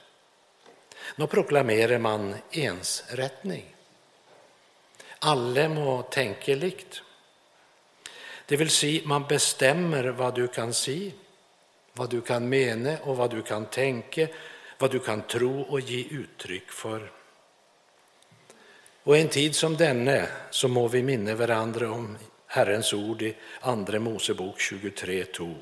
[1.16, 3.76] Nu proklamerar man ensrättning.
[5.18, 7.02] Alla må tänka likt.
[8.46, 11.12] Det vill säga, man bestämmer vad du kan se,
[11.92, 14.28] vad du kan mena och vad du kan tänka,
[14.78, 17.10] vad du kan tro och ge uttryck för.
[19.02, 22.18] Och en tid som denna så må vi minna varandra om
[22.56, 25.54] Herrens ord i Andra Mosebok 23 2.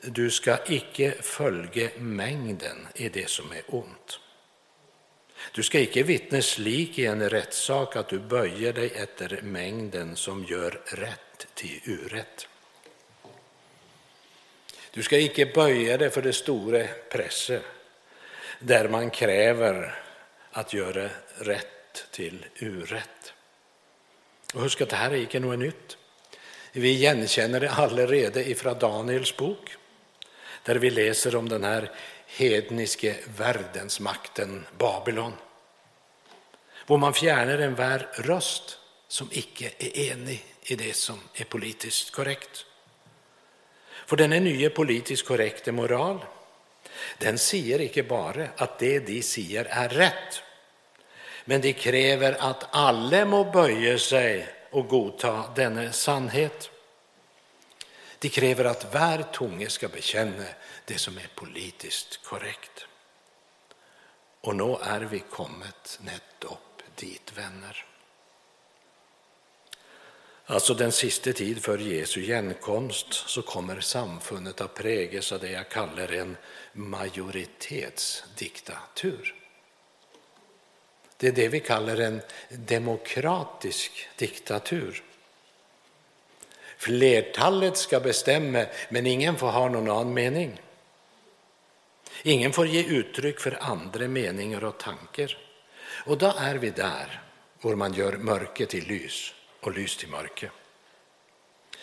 [0.00, 4.20] Du ska icke följa mängden i det som är ont.
[5.52, 10.44] Du ska icke vittnes lik i en rättssak att du böjer dig efter mängden som
[10.44, 12.48] gör rätt till urätt.
[14.90, 17.62] Du ska icke böja dig för det stora presset
[18.58, 19.98] där man kräver
[20.50, 23.13] att göra rätt till urätt.
[24.54, 25.96] Och husk att det här är icke något nytt.
[26.72, 29.76] Vi igenkänner det allerede ifrån Daniels bok,
[30.62, 31.90] där vi läser om den här
[32.26, 35.32] hedniske världensmakten Babylon.
[36.86, 42.10] Hvor man fjärnar en vär röst som icke är enig i det som är politiskt
[42.10, 42.66] korrekt.
[44.06, 46.24] För denna nya nye politiskt korrekte moral,
[47.18, 50.42] den säger icke bara att det de säger är rätt,
[51.44, 56.70] men de kräver att alla må böja sig och godta denna sannhet.
[58.18, 60.44] De kräver att var tunge ska bekänna
[60.84, 62.86] det som är politiskt korrekt.
[64.40, 67.84] Och nu är vi kommit nettopp dit, vänner.
[70.46, 75.68] Alltså den sista tid för Jesu genkomst så kommer samfundet att präglas av det jag
[75.68, 76.36] kallar en
[76.72, 79.43] majoritetsdiktatur.
[81.24, 85.02] Det är det vi kallar en demokratisk diktatur.
[86.76, 90.60] Flertalet ska bestämma, men ingen får ha någon annan mening.
[92.22, 95.38] Ingen får ge uttryck för andra meningar och tankar.
[96.06, 97.22] Och då är vi där,
[97.62, 100.50] där man gör mörker till lys och lys till mörker.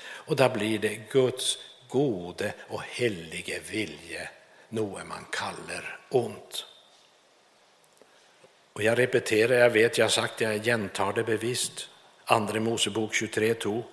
[0.03, 4.29] Och då blir det Guds gode och helige vilje,
[4.69, 6.65] något man kallar ont.
[8.73, 11.89] Och jag repeterar, jag vet, jag har sagt det, jag gentar det bevisst.
[12.25, 13.83] Andra Mosebok 23 2.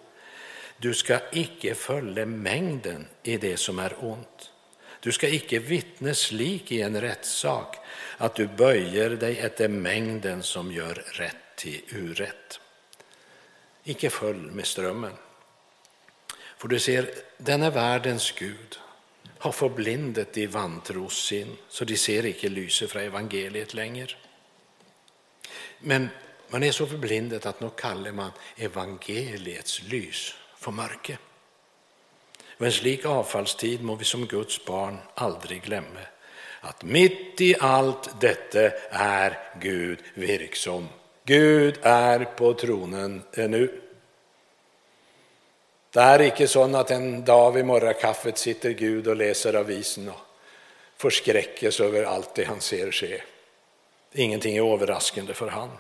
[0.77, 4.53] Du ska icke följa mängden i det som är ont.
[5.01, 7.77] Du ska icke vittnes lik i en rättssak,
[8.17, 12.61] att du böjer dig efter mängden som gör rätt till urätt.
[13.85, 15.13] Icke följ med strömmen.
[16.57, 18.79] För du ser, denna världens Gud
[19.39, 24.15] har förblindet i vantros sin, så de ser icke lyset från evangeliet längre.
[25.79, 26.09] Men
[26.49, 31.19] man är så förblindet att nu kallar man evangeliets lys för mörker.
[32.59, 36.01] Och en slik avfallstid må vi som Guds barn aldrig glömma
[36.61, 40.89] att mitt i allt detta är Gud virksom.
[41.25, 43.81] Gud är på tronen ännu.
[45.93, 50.21] Det är icke så att en dag vid morgonkaffet sitter Gud och läser avisen och
[50.97, 53.23] förskräckes över allt det han ser ske.
[54.13, 55.71] Ingenting är överraskande för han.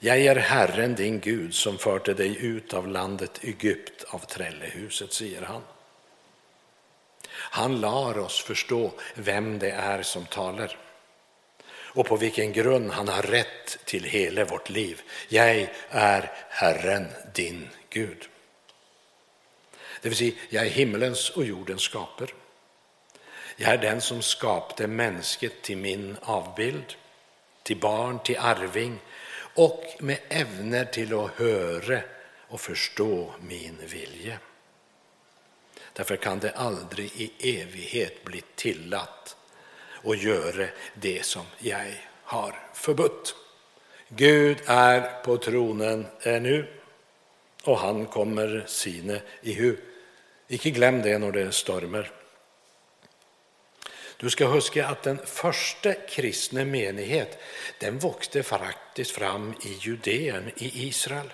[0.00, 5.42] Jag är Herren din Gud som förde dig ut av landet Egypt av trällehuset, säger
[5.42, 5.62] han.
[7.32, 10.78] Han lar oss förstå vem det är som talar
[11.92, 15.02] och på vilken grund han har rätt till hela vårt liv.
[15.28, 18.28] Jag är Herren din Gud.
[20.02, 22.30] Det vill säga, jag är himmelens och jordens skapare.
[23.62, 26.94] Jag är den som skapade mänsket till min avbild,
[27.62, 28.98] till barn, till arving
[29.54, 32.00] och med ävner till att höra
[32.48, 34.38] och förstå min vilja.
[35.92, 39.36] Därför kan det aldrig i evighet bli tillatt
[40.04, 43.34] att göra det som jag har förbudt.
[44.08, 46.66] Gud är på tronen ännu
[47.64, 49.76] och han kommer sine i hu.
[50.48, 52.19] Icke glöm det när det stormar.
[54.20, 57.38] Du ska huska att den första kristna menighet
[57.78, 61.32] den växte faktiskt fram i Judeen, i Israel.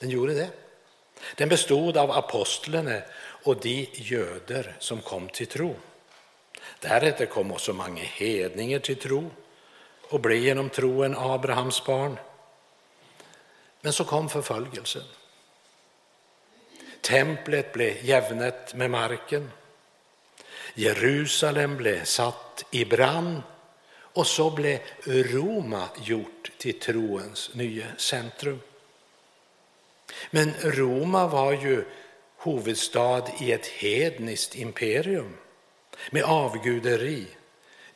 [0.00, 0.50] Den gjorde det.
[1.36, 5.76] Den bestod av apostlarna och de göder som kom till tro.
[6.80, 9.30] Därefter kom också många hedningar till tro
[10.08, 12.18] och blev genom troen Abrahams barn.
[13.80, 15.02] Men så kom förföljelsen.
[17.00, 19.50] Templet blev jävnet med marken.
[20.74, 23.42] Jerusalem blev satt i brand
[23.96, 28.60] och så blev Roma gjort till troens nya centrum.
[30.30, 31.84] Men Roma var ju
[32.44, 35.36] huvudstad i ett hedniskt imperium
[36.10, 37.26] med avguderi,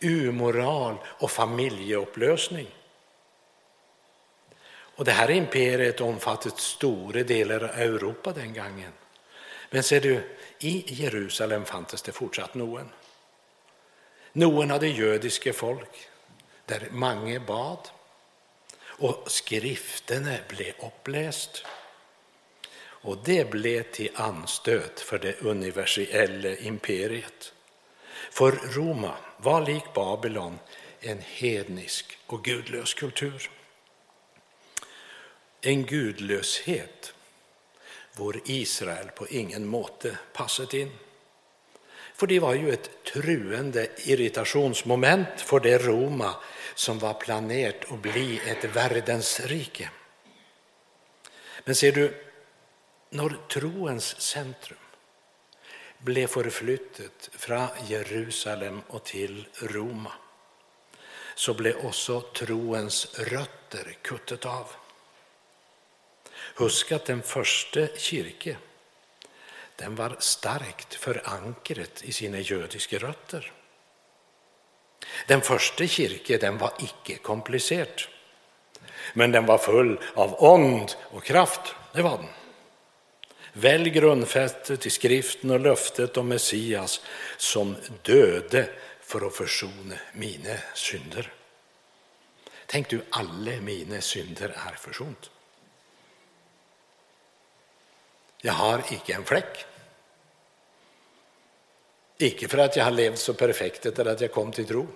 [0.01, 2.68] umoral och familjeupplösning.
[4.99, 8.93] Och det här imperiet omfattade stora delar av Europa den gången.
[9.71, 10.23] Men ser du,
[10.59, 12.89] i Jerusalem fanns det fortsatt noen.
[14.33, 16.09] Noen hade judiske folk,
[16.66, 17.89] där många bad,
[18.81, 21.64] och skrifterna blev uppläst.
[23.01, 27.53] Och det blev till anstöt för det universella imperiet.
[28.31, 30.59] För Roma var lik Babylon
[31.01, 33.51] en hednisk och gudlös kultur.
[35.61, 37.14] En gudlöshet
[38.19, 40.91] vår Israel på ingen måte passet in.
[42.14, 46.35] För det var ju ett truende irritationsmoment för det Roma
[46.75, 49.91] som var planerat att bli ett världens rike.
[51.64, 52.25] Men ser du,
[53.11, 54.79] när troens centrum
[55.99, 60.12] blev förflyttat från Jerusalem och till Roma
[61.35, 64.66] så blev också troens rötter kuttet av.
[66.59, 68.56] Husk att den första kyrke,
[69.76, 73.52] den var starkt förankret i sina judiska rötter.
[75.26, 78.02] Den första kyrke, den var icke komplicerad,
[79.14, 81.74] men den var full av ond och kraft.
[81.92, 82.28] Det var den.
[83.52, 87.00] Väl grundfästet i skriften och löftet om Messias
[87.36, 88.68] som döde
[89.00, 91.32] för att försona mina synder.
[92.66, 95.30] Tänk du, alla mina synder är försont.
[98.41, 99.66] Jag har icke en fläck.
[102.18, 104.86] Icke för att jag har levt så perfekt eller att jag kom till tro.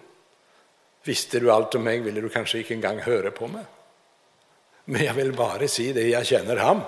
[1.03, 3.65] Visste du allt om mig ville du kanske icke engang höra på mig.
[4.85, 6.81] Men jag vill bara säga det jag känner ham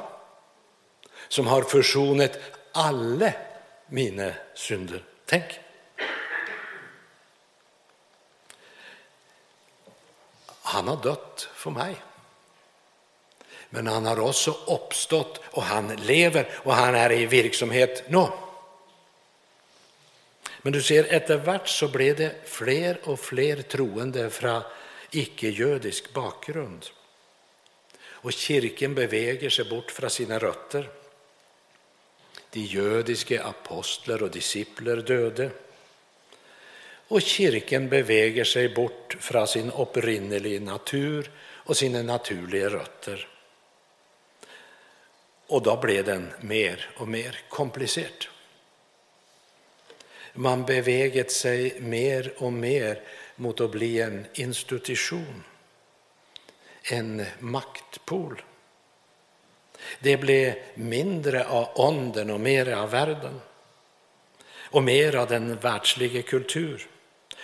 [1.28, 2.38] som har försonat
[2.72, 3.32] alla
[3.86, 5.04] mina synder.
[5.24, 5.60] Tänk!
[10.62, 11.96] Han har dött för mig.
[13.74, 18.26] Men han har också uppstått och han lever och han är i verksamhet nu.
[20.62, 24.62] Men du ser, vart så blev det fler och fler troende från
[25.10, 26.86] icke-judisk bakgrund.
[28.02, 30.88] Och kyrkan beväger sig bort från sina rötter.
[32.50, 35.50] De judiska apostlar och discipler döde.
[37.08, 43.33] Och kyrkan beväger sig bort från sin upprinneliga natur och sina naturliga rötter.
[45.46, 48.26] Och då blev den mer och mer komplicerad.
[50.32, 53.00] Man beväget sig mer och mer
[53.36, 55.44] mot att bli en institution,
[56.82, 58.42] en maktpol.
[60.00, 63.40] Det blev mindre av onden och mer av världen
[64.56, 66.86] och mer av den världsliga kultur.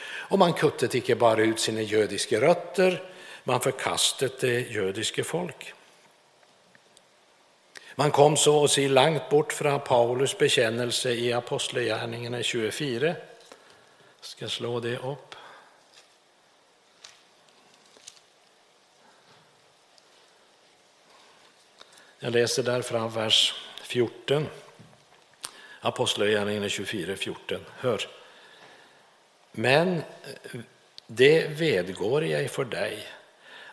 [0.03, 3.12] Och man kuttade inte bara ut sina judiska rötter,
[3.44, 5.74] man förkastade det judiska folk.
[8.01, 13.07] Man kom så att se långt bort från Paulus bekännelse i Apostlagärningarna 24.
[13.07, 13.16] Jag
[14.20, 15.34] ska slå det upp.
[22.18, 24.46] Jag läser där från vers 14.
[25.80, 27.66] Apostlagärningarna 24, 14.
[27.76, 28.09] Hör.
[29.53, 30.03] Men
[31.07, 33.07] det vedgår jag för dig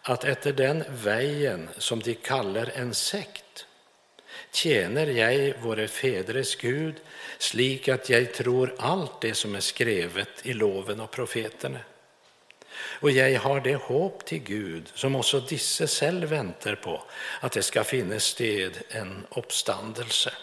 [0.02, 3.67] att efter den vägen som de kallar en sekt
[4.52, 6.96] tjener jag våre fedres Gud
[7.38, 11.80] slik att jag tror allt det som är skrevet i loven och profeterna.
[12.80, 17.04] Och jag har det hopp till Gud som också disse själv väntar på,
[17.40, 20.34] att det ska finnas sted en uppståndelse,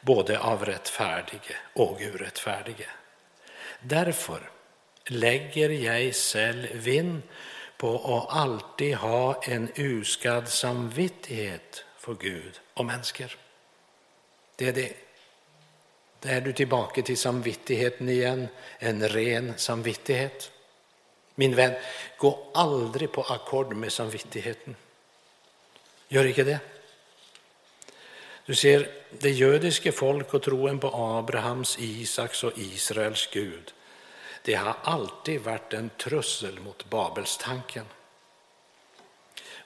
[0.00, 2.88] både av rättfärdige och orättfärdige.
[3.80, 4.50] Därför
[5.06, 7.22] lägger jag själv vinn
[7.76, 13.36] på att alltid ha en uskadd samvittighet för Gud och människor.
[14.56, 14.92] Det är det.
[16.20, 18.48] Där är du tillbaka till samvittigheten igen,
[18.78, 20.50] en ren samvittighet.
[21.34, 21.74] Min vän,
[22.18, 24.76] gå aldrig på ackord med samvittigheten.
[26.08, 26.58] Gör inte det.
[28.46, 33.72] Du ser, det judiska folk och troen på Abrahams, Isaks och Israels Gud,
[34.42, 37.84] det har alltid varit en trussel mot Babelstanken.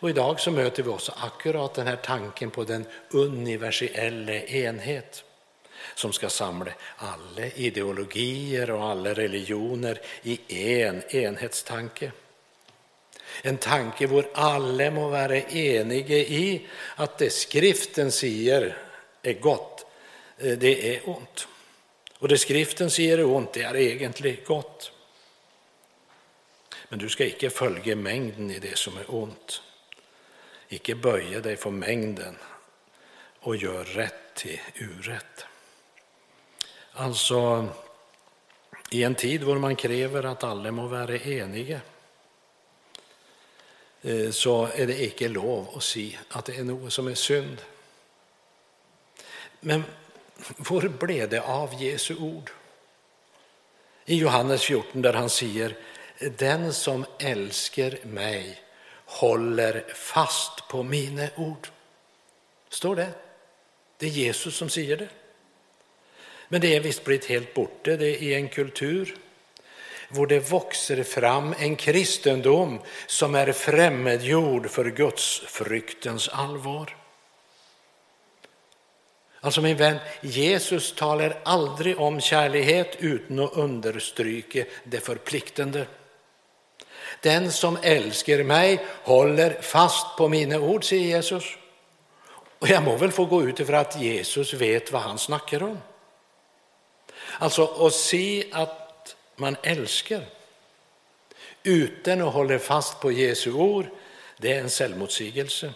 [0.01, 5.24] Och idag så möter vi också akkurat den här tanken på den universella enhet
[5.94, 10.40] som ska samla alla ideologier och alla religioner i
[10.82, 12.12] en enhetstanke.
[13.42, 18.76] En tanke hvor alla må vara eniga i att det skriften säger
[19.22, 19.86] är gott,
[20.38, 21.48] eh, det är ont.
[22.18, 24.92] Och det skriften säger är ont, det är egentligen gott.
[26.88, 29.62] Men du ska icke följa mängden i det som är ont.
[30.72, 32.36] Icke böja dig för mängden
[33.40, 35.44] och gör rätt till urätt.
[36.92, 37.68] Alltså,
[38.90, 41.80] i en tid då man kräver att alla må vara eniga
[44.02, 47.62] eh, så är det icke lov att se att det är något som är synd.
[49.60, 49.84] Men
[50.56, 52.50] var blev det av Jesu ord?
[54.04, 55.76] I Johannes 14 där han säger
[56.18, 58.62] den som älskar mig
[59.11, 61.68] håller fast på mina ord.
[62.68, 63.08] Står det?
[63.98, 65.08] Det är Jesus som säger det.
[66.48, 69.16] Men det är visst blivit helt borta det är i en kultur
[70.08, 76.96] där det växer fram en kristendom som är främmedgjord för Guds fryktens allvar.
[79.40, 85.86] Alltså min vän, Jesus talar aldrig om kärlighet utan att understryka det förpliktande.
[87.22, 91.44] Den som älskar mig håller fast på mina ord, säger Jesus.
[92.58, 95.78] Och jag må väl få gå ut för att Jesus vet vad han snackar om.
[97.38, 100.22] Alltså att se att man älskar
[101.62, 103.86] utan att hålla fast på Jesu ord,
[104.36, 105.72] det är en självmotsigelse.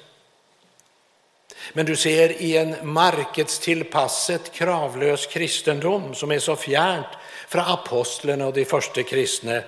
[1.72, 7.06] Men du ser i en marknadstillpasset kravlös kristendom som är så fjärnt
[7.48, 9.62] från apostlarna och de första kristna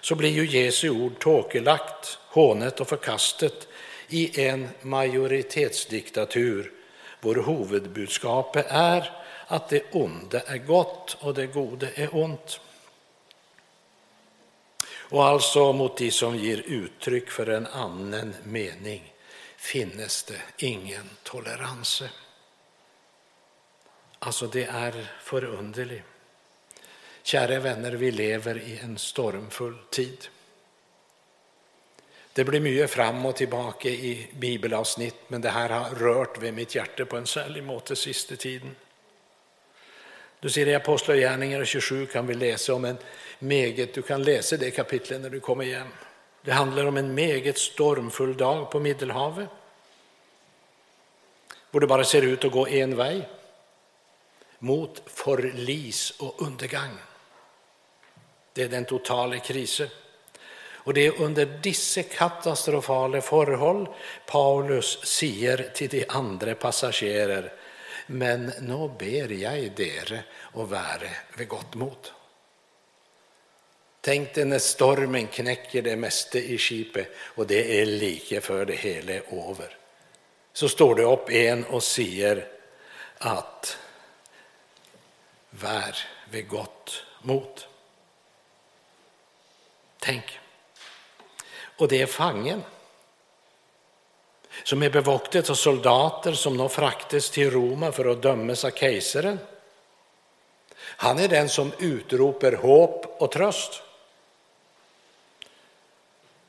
[0.00, 3.68] så blir ju Jesu ord tåkelagt, hånet och förkastet
[4.08, 6.72] i en majoritetsdiktatur
[7.20, 9.12] vår huvudbudskap är
[9.46, 12.60] att det onda är gott och det gode är ont.
[14.90, 19.12] Och alltså mot de som ger uttryck för en annan mening
[19.56, 22.02] finnes det ingen tolerans.
[24.18, 26.09] Alltså det är förunderligt.
[27.30, 30.28] Kära vänner, vi lever i en stormfull tid.
[32.32, 36.74] Det blir mycket fram och tillbaka i bibelavsnitt, men det här har rört vid mitt
[36.74, 38.76] hjärta på en särskild måte sista tiden.
[40.40, 42.98] Du ser i Apostlagärningarna 27 kan vi läsa om en
[43.38, 45.88] meget, du kan läsa det kapitlet när du kommer hem.
[46.42, 49.48] Det handlar om en meget stormfull dag på Medelhavet.
[51.70, 53.22] Hvor det bara ser ut att gå en väg.
[54.58, 56.98] Mot förlis och undergång.
[58.52, 59.88] Det är den totala krisen.
[60.82, 63.88] Och det är under dessa katastrofala förhåll
[64.26, 67.50] Paulus säger till de andra passagerare
[68.06, 70.22] men nu ber jag dere
[70.52, 72.10] att vara vid gott mod.
[74.00, 78.74] Tänk dig när stormen knäcker det mesta i skipet och det är lika för det
[78.74, 79.76] hela över.
[80.52, 82.48] Så står det upp en och säger
[83.18, 83.78] att
[85.50, 85.96] var
[86.30, 87.64] vid gott mod.
[90.00, 90.40] Tänk.
[91.76, 92.62] Och det är fangen
[94.62, 99.38] som är bevaktet av soldater som nu fraktas till Roma för att dömas av kejsaren.
[100.76, 103.82] Han är den som utropar hopp och tröst.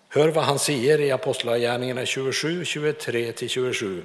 [0.10, 4.04] Hör vad han säger i Apostlagärningarna 27, 23-27.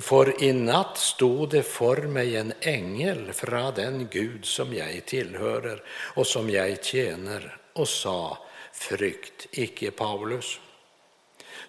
[0.00, 5.82] För i natt stod det för mig en ängel från den Gud som jag tillhörer
[5.88, 8.38] och som jag tjänar och sa,
[8.72, 10.60] frykt icke Paulus.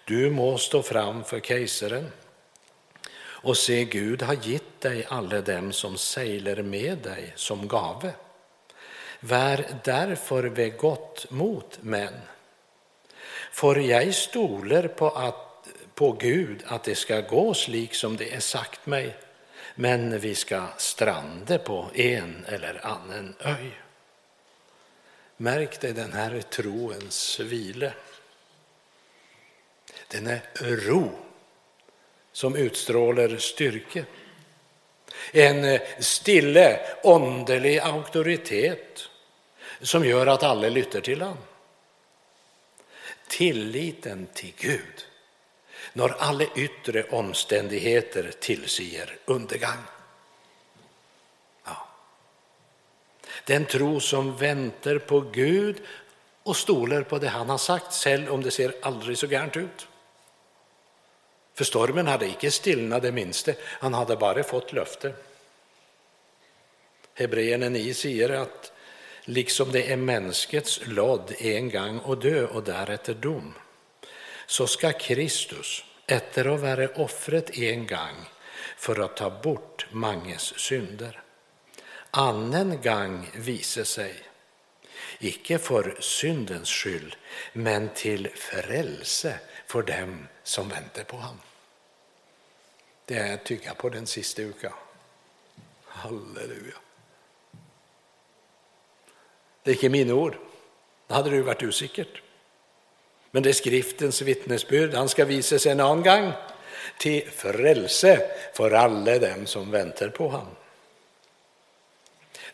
[0.04, 2.10] Du må stå fram för kejsaren
[3.44, 8.12] och se, Gud har gett dig alla dem som seglar med dig som gave.
[9.20, 12.14] Vär därför vid gott mot män.
[13.52, 15.53] För jag stoler på, att,
[15.94, 19.16] på Gud att det ska gå slik som det är sagt mig,
[19.74, 23.70] men vi ska stranda på en eller annan öj.
[25.36, 27.92] Märk dig den här troens vila.
[30.08, 31.10] Den är ro
[32.32, 34.04] som utstrålar styrka.
[35.32, 39.08] En stille ånderlig auktoritet
[39.80, 41.38] som gör att alla lytter till honom.
[43.28, 45.06] Tilliten till Gud
[45.96, 49.84] när alla yttre omständigheter tillsier undergång.
[51.64, 51.88] Ja.
[53.46, 55.82] Den tro som väntar på Gud
[56.42, 59.88] och stolar på det han har sagt, själv om det ser aldrig så gärnt ut.
[61.54, 65.14] För stormen hade icke stillnat det minste, han hade bara fått löfte.
[67.14, 68.72] Hebreerna 9 säger att
[69.24, 73.54] liksom det är mänskets lodd en gång att dö och därefter dom,
[74.46, 78.16] så ska Kristus, efter att vara offret en gång
[78.76, 81.22] för att ta bort manges synder,
[82.10, 84.14] annen gång visa sig,
[85.18, 87.16] icke för syndens skull,
[87.52, 91.40] men till frälse för dem som väntar på honom.
[93.04, 94.72] Det tycker jag på den sista uka.
[95.84, 96.74] Halleluja.
[99.62, 100.36] Det är inte mina ord.
[101.06, 102.23] Då hade det varit osäkert.
[103.34, 104.94] Men det är skriftens vittnesbörd.
[104.94, 106.32] Han ska visa sig en annan gång
[106.98, 110.56] till frälse för alla dem som väntar på honom.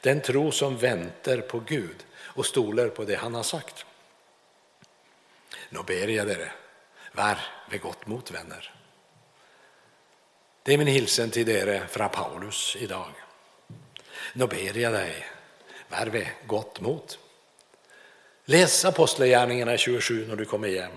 [0.01, 3.87] Den tro som väntar på Gud och stolar på det han har sagt.
[5.69, 6.53] Nu ber jag dere,
[7.13, 7.39] var
[7.71, 8.75] ved gott mot, vänner.
[10.63, 13.13] Det är min hilsen till dere från Paulus idag.
[14.33, 15.27] Nu ber jag dig,
[15.89, 17.19] var ved gott mot.
[18.51, 20.93] Läs Apostlagärningarna 27 när du kommer hem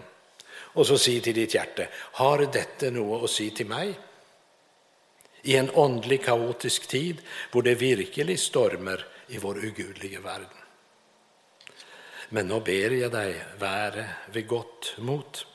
[0.54, 4.00] och så säg till ditt hjärta, har detta något att säga till mig?
[5.42, 10.48] I en åndlig kaotisk tid, hvor det virkelig stormer i vår ugudliga värld.
[12.30, 15.46] Men nu ber jag dig, vara vid gott mot.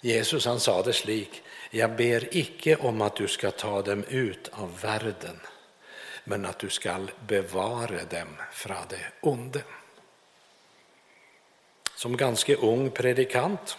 [0.00, 4.48] Jesus han sa det slik, jag ber icke om att du ska ta dem ut
[4.52, 5.40] av världen,
[6.24, 9.62] men att du skall bevara dem från det onde.
[11.96, 13.78] Som ganska ung predikant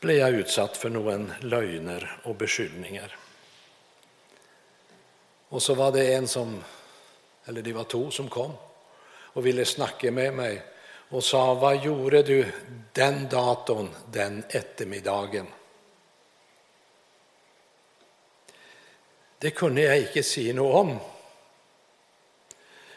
[0.00, 3.16] blev jag utsatt för någon lögner och beskyllningar.
[5.48, 6.64] Och så var det en som,
[7.44, 8.52] eller det var två som kom
[9.06, 10.62] och ville snacka med mig
[11.08, 12.52] och sa, vad gjorde du
[12.92, 15.46] den datorn, den eftermiddagen?
[19.38, 20.98] Det kunde jag inte säga något om,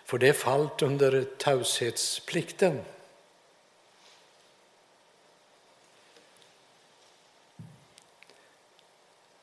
[0.05, 2.81] för det fallt under taushetsplikten.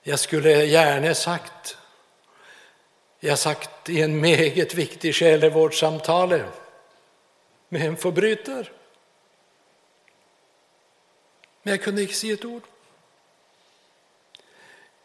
[0.07, 1.77] Jag skulle gärna sagt,
[3.21, 6.43] jag sagt i en meget viktig själavårdssamtal
[7.69, 8.67] med en förbrytare.
[11.63, 12.63] Men jag kunde inte säga ett ord.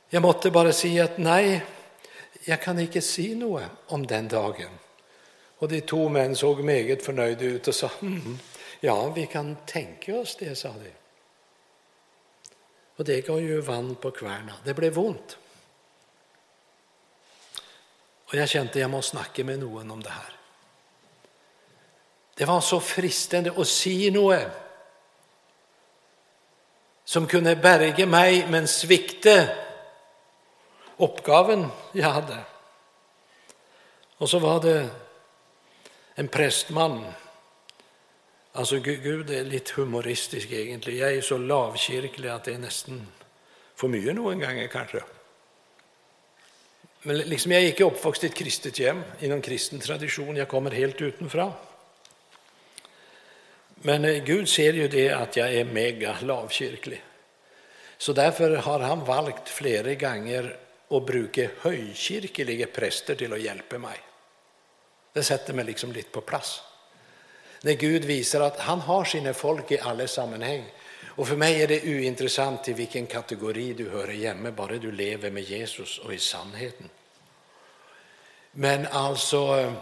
[0.09, 1.63] Jag måtte bara säga att nej,
[2.43, 4.69] jag kan inte säga något om den dagen.
[5.57, 8.39] Och de två män såg meget förnöjda ut och sa, mm,
[8.79, 10.98] ja, vi kan tänka oss det, sa de.
[12.99, 14.53] Och det gav ju vann på kvarna.
[14.63, 15.37] Det blev ont.
[18.25, 20.33] Och jag kände att jag måste snacka med någon om det här.
[22.33, 24.51] Det var så fristande att säga något
[27.03, 29.57] som kunde berga mig men svikte
[30.97, 32.37] uppgaven jag hade.
[34.17, 34.89] Och så var det
[36.15, 37.05] en prästman
[38.59, 40.99] Alltså Gud är lite humoristisk egentligen.
[40.99, 43.07] Jag är så lavkyrklig att det är nästan
[43.75, 44.99] för mycket någon gång kanske.
[47.01, 50.35] Men liksom jag gick uppvuxen i ett kristet hem, inom kristen tradition.
[50.35, 51.51] Jag kommer helt utanför.
[53.75, 57.03] Men eh, Gud ser ju det att jag är mega lavkyrklig.
[57.97, 60.57] Så därför har han valt flera gånger
[60.89, 63.97] att bruka högkyrkliga präster till att hjälpa mig.
[65.13, 66.61] Det sätter mig liksom lite på plats.
[67.61, 70.65] När Gud visar att han har sina folk i alla sammanhang.
[71.05, 75.31] Och för mig är det ointressant i vilken kategori du hör hemma, bara du lever
[75.31, 76.89] med Jesus och i sannheten.
[78.51, 79.73] Men alltså,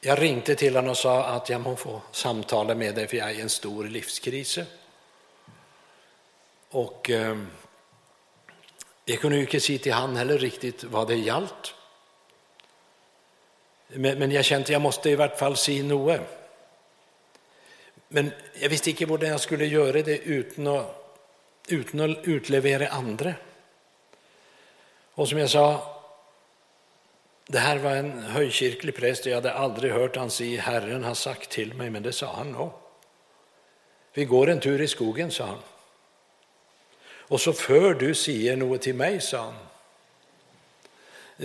[0.00, 3.30] jag ringde till honom och sa att jag må få samtala med dig för jag
[3.30, 4.58] är i en stor livskris.
[6.70, 7.38] Och eh,
[9.04, 11.74] jag kunde ju inte säga till han heller riktigt vad det gällt.
[13.88, 16.37] Men, men jag kände att jag måste i vart fall säga något.
[18.08, 18.30] Men
[18.60, 21.18] jag visste inte hur jag skulle göra det utan att,
[21.68, 23.34] utan att utlevera andra.
[25.14, 25.94] Och som jag sa,
[27.46, 31.14] det här var en högkyrklig präst och jag hade aldrig hört han säga Herren har
[31.14, 32.70] sagt till mig, men det sa han nog.
[34.12, 35.58] Vi går en tur i skogen, sa han.
[37.04, 39.54] Och så för du säger något till mig, sa han,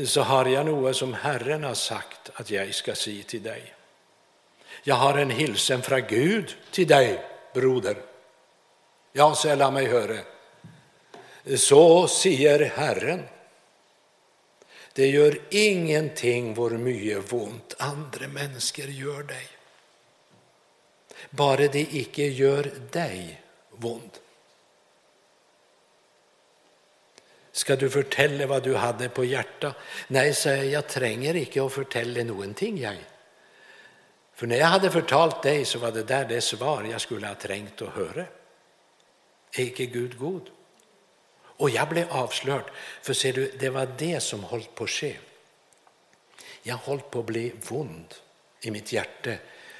[0.05, 3.73] så har jag något som Herren har sagt att jag ska säga till dig.
[4.83, 7.97] Jag har en hilsen från Gud till dig, broder.
[9.11, 10.19] Ja, sälla mig höre,
[11.57, 13.23] Så säger Herren.
[14.93, 19.47] Det gör ingenting vår mye vont andra människor gör dig.
[21.29, 24.11] Bara det icke gör dig vond.
[27.51, 29.73] Ska du fortälla vad du hade på hjärta?
[30.07, 32.77] Nej, säger jag, jag tränger icke att fortälla någonting.
[32.77, 32.95] Jag.
[34.35, 37.35] För när jag hade förtalt dig så var det där det svar jag skulle ha
[37.35, 38.25] trängt att höra.
[39.51, 40.49] Är icke Gud god?
[41.63, 42.71] Och jag blev avslörd,
[43.01, 45.17] för ser du, det var det som höll på att ske.
[46.63, 48.15] Jag höll på att bli vond
[48.61, 49.31] i mitt hjärta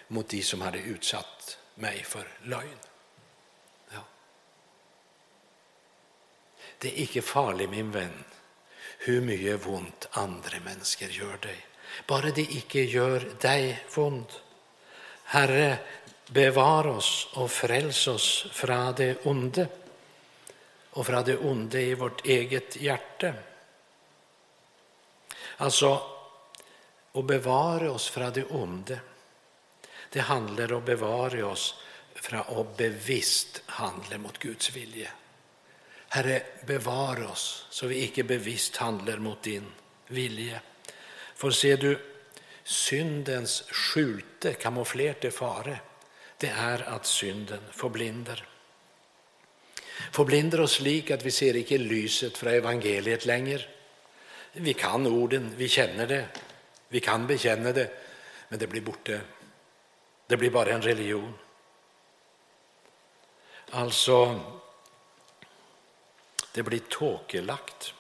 [0.08, 2.78] mot de som hade utsatt mig för lögn.
[3.90, 4.04] Ja.
[6.78, 8.24] Det är icke farligt, min vän,
[8.98, 11.66] hur mycket ont andra människor gör dig.
[12.08, 14.42] Bara det icke gör dig ont.
[15.24, 15.78] Herre,
[16.28, 19.68] bevar oss och fräls oss från det onde
[20.90, 23.34] och från det onde i vårt eget hjärta.
[25.58, 26.02] Alltså,
[27.12, 29.00] att bevara oss från det onde.
[30.10, 31.76] Det handlar om att bevara oss
[32.16, 35.10] från att bevisst handla mot Guds vilja.
[36.08, 39.66] Herre, bevar oss så vi icke bevisst handlar mot din
[40.08, 40.60] vilja.
[41.44, 42.00] För ser du,
[42.64, 45.80] syndens skjulte, kamouflerte fare,
[46.38, 48.48] det är att synden förblinder.
[50.12, 53.62] Förblinder oss lik att vi ser icke lyset från evangeliet längre.
[54.54, 56.28] Vi kan orden, vi känner det,
[56.88, 57.92] vi kan bekänna det,
[58.50, 59.20] men det blir borta.
[60.28, 61.34] Det blir bara en religion.
[63.70, 64.40] Alltså,
[66.54, 67.94] det blir tåkelagt.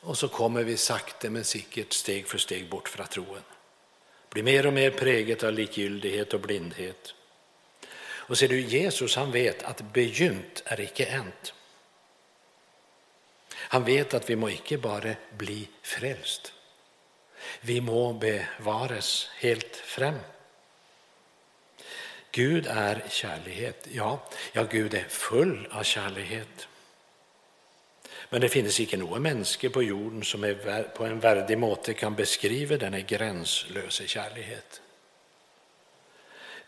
[0.00, 3.42] Och så kommer vi sakta men säkert steg för steg bort från troen.
[4.30, 7.14] Blir mer och mer präget av likgiltighet och blindhet.
[8.02, 11.54] Och ser du, Jesus han vet att begynt är icke änt.
[13.54, 16.52] Han vet att vi må icke bara bli frälst.
[17.60, 20.18] Vi må bevaras helt fram.
[22.30, 23.88] Gud är kärlighet.
[23.92, 26.68] Ja, ja, Gud är full av kärlighet.
[28.30, 32.14] Men det finns icke något människa på jorden som är på en värdig måte kan
[32.14, 34.80] beskriva denna gränslösa kärlighet.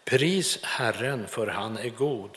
[0.04, 2.30] Pris Herren för han är god,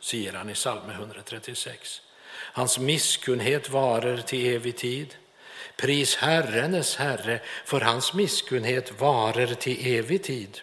[0.00, 2.02] säger han i psalm 136.
[2.32, 5.14] Hans misskunnighet varar till evig tid.
[5.76, 10.60] Pris Herrenes Herre, för hans misskunnighet varar till evig tid.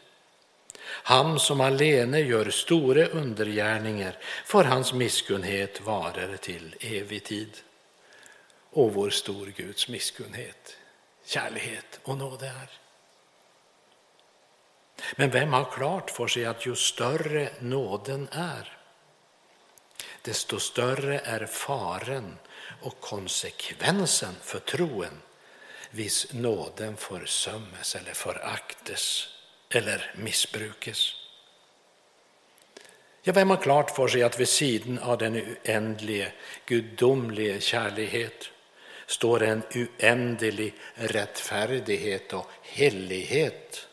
[0.86, 7.49] Han som alene gör stora undergärningar, för hans misskunnighet varar till evig tid.
[8.80, 10.77] Och vår stor Guds misskunnighet,
[11.25, 12.69] kärlighet och nåd är.
[15.15, 18.77] Men vem har klart för sig att ju större nåden är,
[20.21, 22.38] desto större är faren
[22.82, 25.21] och konsekvensen för troen
[25.91, 29.27] viss nåden försummes eller föraktes
[29.69, 31.13] eller missbrukes.
[33.21, 36.32] Ja, vem har klart för sig att vid sidan av den oändliga,
[36.65, 38.49] gudomliga kärlighet
[39.10, 43.88] står en oändlig rättfärdighet och helighet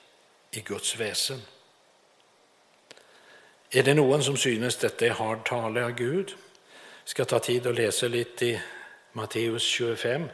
[0.51, 1.43] i Guds väsen.
[3.71, 6.29] Är det någon som synes detta är hard tale av Gud?
[7.03, 8.61] Jag ska ta tid att läsa lite i
[9.13, 10.29] Matteus 25.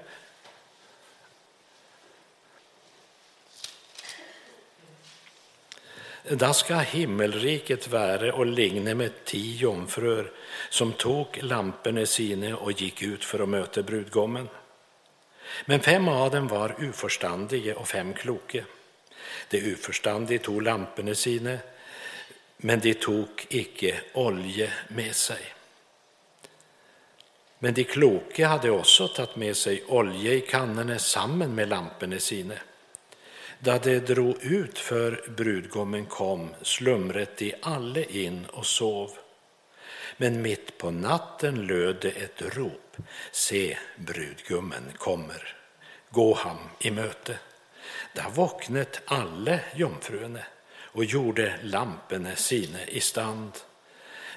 [6.22, 10.32] Da ska himmelriket vara och ligne med tio jomfrur
[10.70, 14.48] som tog lamporna sina och gick ut för att möta brudgommen.
[15.64, 18.64] Men fem av dem var oförståndiga och fem kloke.
[19.48, 21.58] De oförståndiga tog lamporna sina,
[22.56, 25.54] men de tog icke olja med sig.
[27.58, 32.54] Men de kloke hade också tagit med sig olja i kannorna samman med lamporna sina.
[33.58, 39.10] Da de drog ut för brudgommen kom, slumret de alle in och sov.
[40.16, 42.81] Men mitt på natten löd det ett rop.
[43.32, 45.56] Se, brudgummen kommer.
[46.10, 47.38] Gå ham i möte.
[48.12, 50.44] Där vaknade alla jomfruene
[50.92, 53.52] och gjorde lamporna sina i stand.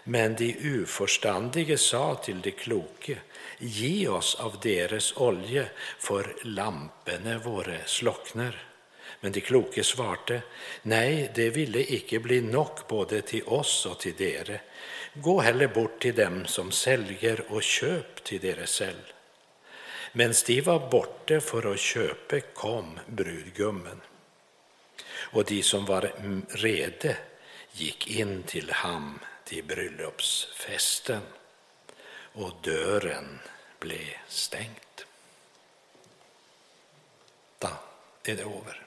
[0.03, 3.17] Men de oförståndige sa till de kloke,
[3.57, 5.65] ge oss av deras olja,
[5.99, 8.63] för lamporna våra slocknar.
[9.21, 10.41] Men de kloke svarte,
[10.81, 14.59] nej, det ville icke bli nok både till oss och till dere.
[15.17, 19.13] Gå heller bort till dem som säljer och köp till deras säll.
[20.11, 24.01] Men de var borta för att köpa kom brudgummen.
[25.07, 26.13] Och de som var
[26.49, 27.17] rede
[27.71, 31.21] gick in till ham till bröllopsfesten
[32.33, 33.39] och dörren
[33.79, 35.05] blev stängt.
[37.59, 37.69] Då
[38.23, 38.85] är det över.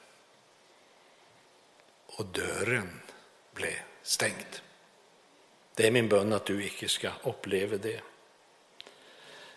[2.06, 3.00] Och dörren
[3.54, 4.60] blev stängd.
[5.78, 8.00] Det är min bön att du icke ska uppleva det.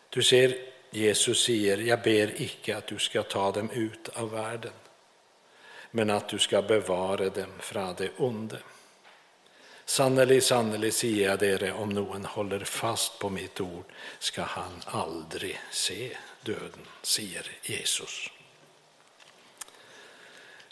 [0.10, 0.56] Du ser,
[0.92, 4.74] Jesus säger, jag ber icke att du ska ta dem ut av världen,
[5.92, 8.58] men att du ska bevara dem från det onde.
[9.86, 13.86] Sannerlig, sannerlig säger jag dere, om någon håller fast på mitt ord
[14.20, 18.30] ska han aldrig se döden, säger Jesus.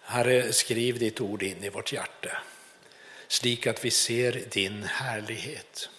[0.02, 2.38] Herre, skriv ditt ord in i vårt hjärta,
[3.30, 5.90] slik att vi ser din härlighet,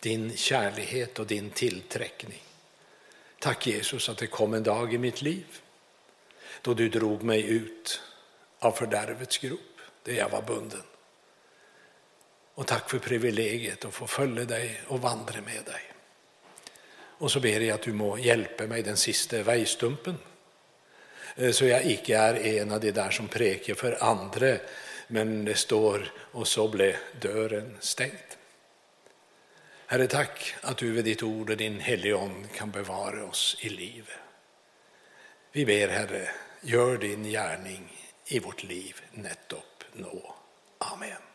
[0.00, 2.42] din kärlighet och din tillträckning.
[3.38, 5.46] Tack Jesus att det kom en dag i mitt liv
[6.62, 8.00] då du drog mig ut
[8.58, 9.60] av fördärvets grop,
[10.02, 10.82] där jag var bunden.
[12.54, 15.82] Och tack för privilegiet att få följa dig och vandra med dig.
[17.18, 20.16] Och så ber jag att du må hjälpa mig den sista vägstumpen
[21.36, 24.56] eh, så jag icke är en av de där som präker för andra,
[25.06, 28.36] men det står och så blev dörren stängd.
[29.86, 33.68] Herre, tack att du vid ditt ord och din helige Ande kan bevara oss i
[33.68, 34.08] livet.
[35.52, 36.28] Vi ber, Herre,
[36.60, 37.92] gör din gärning
[38.26, 40.34] i vårt liv nettopp nå.
[40.78, 41.25] Amen.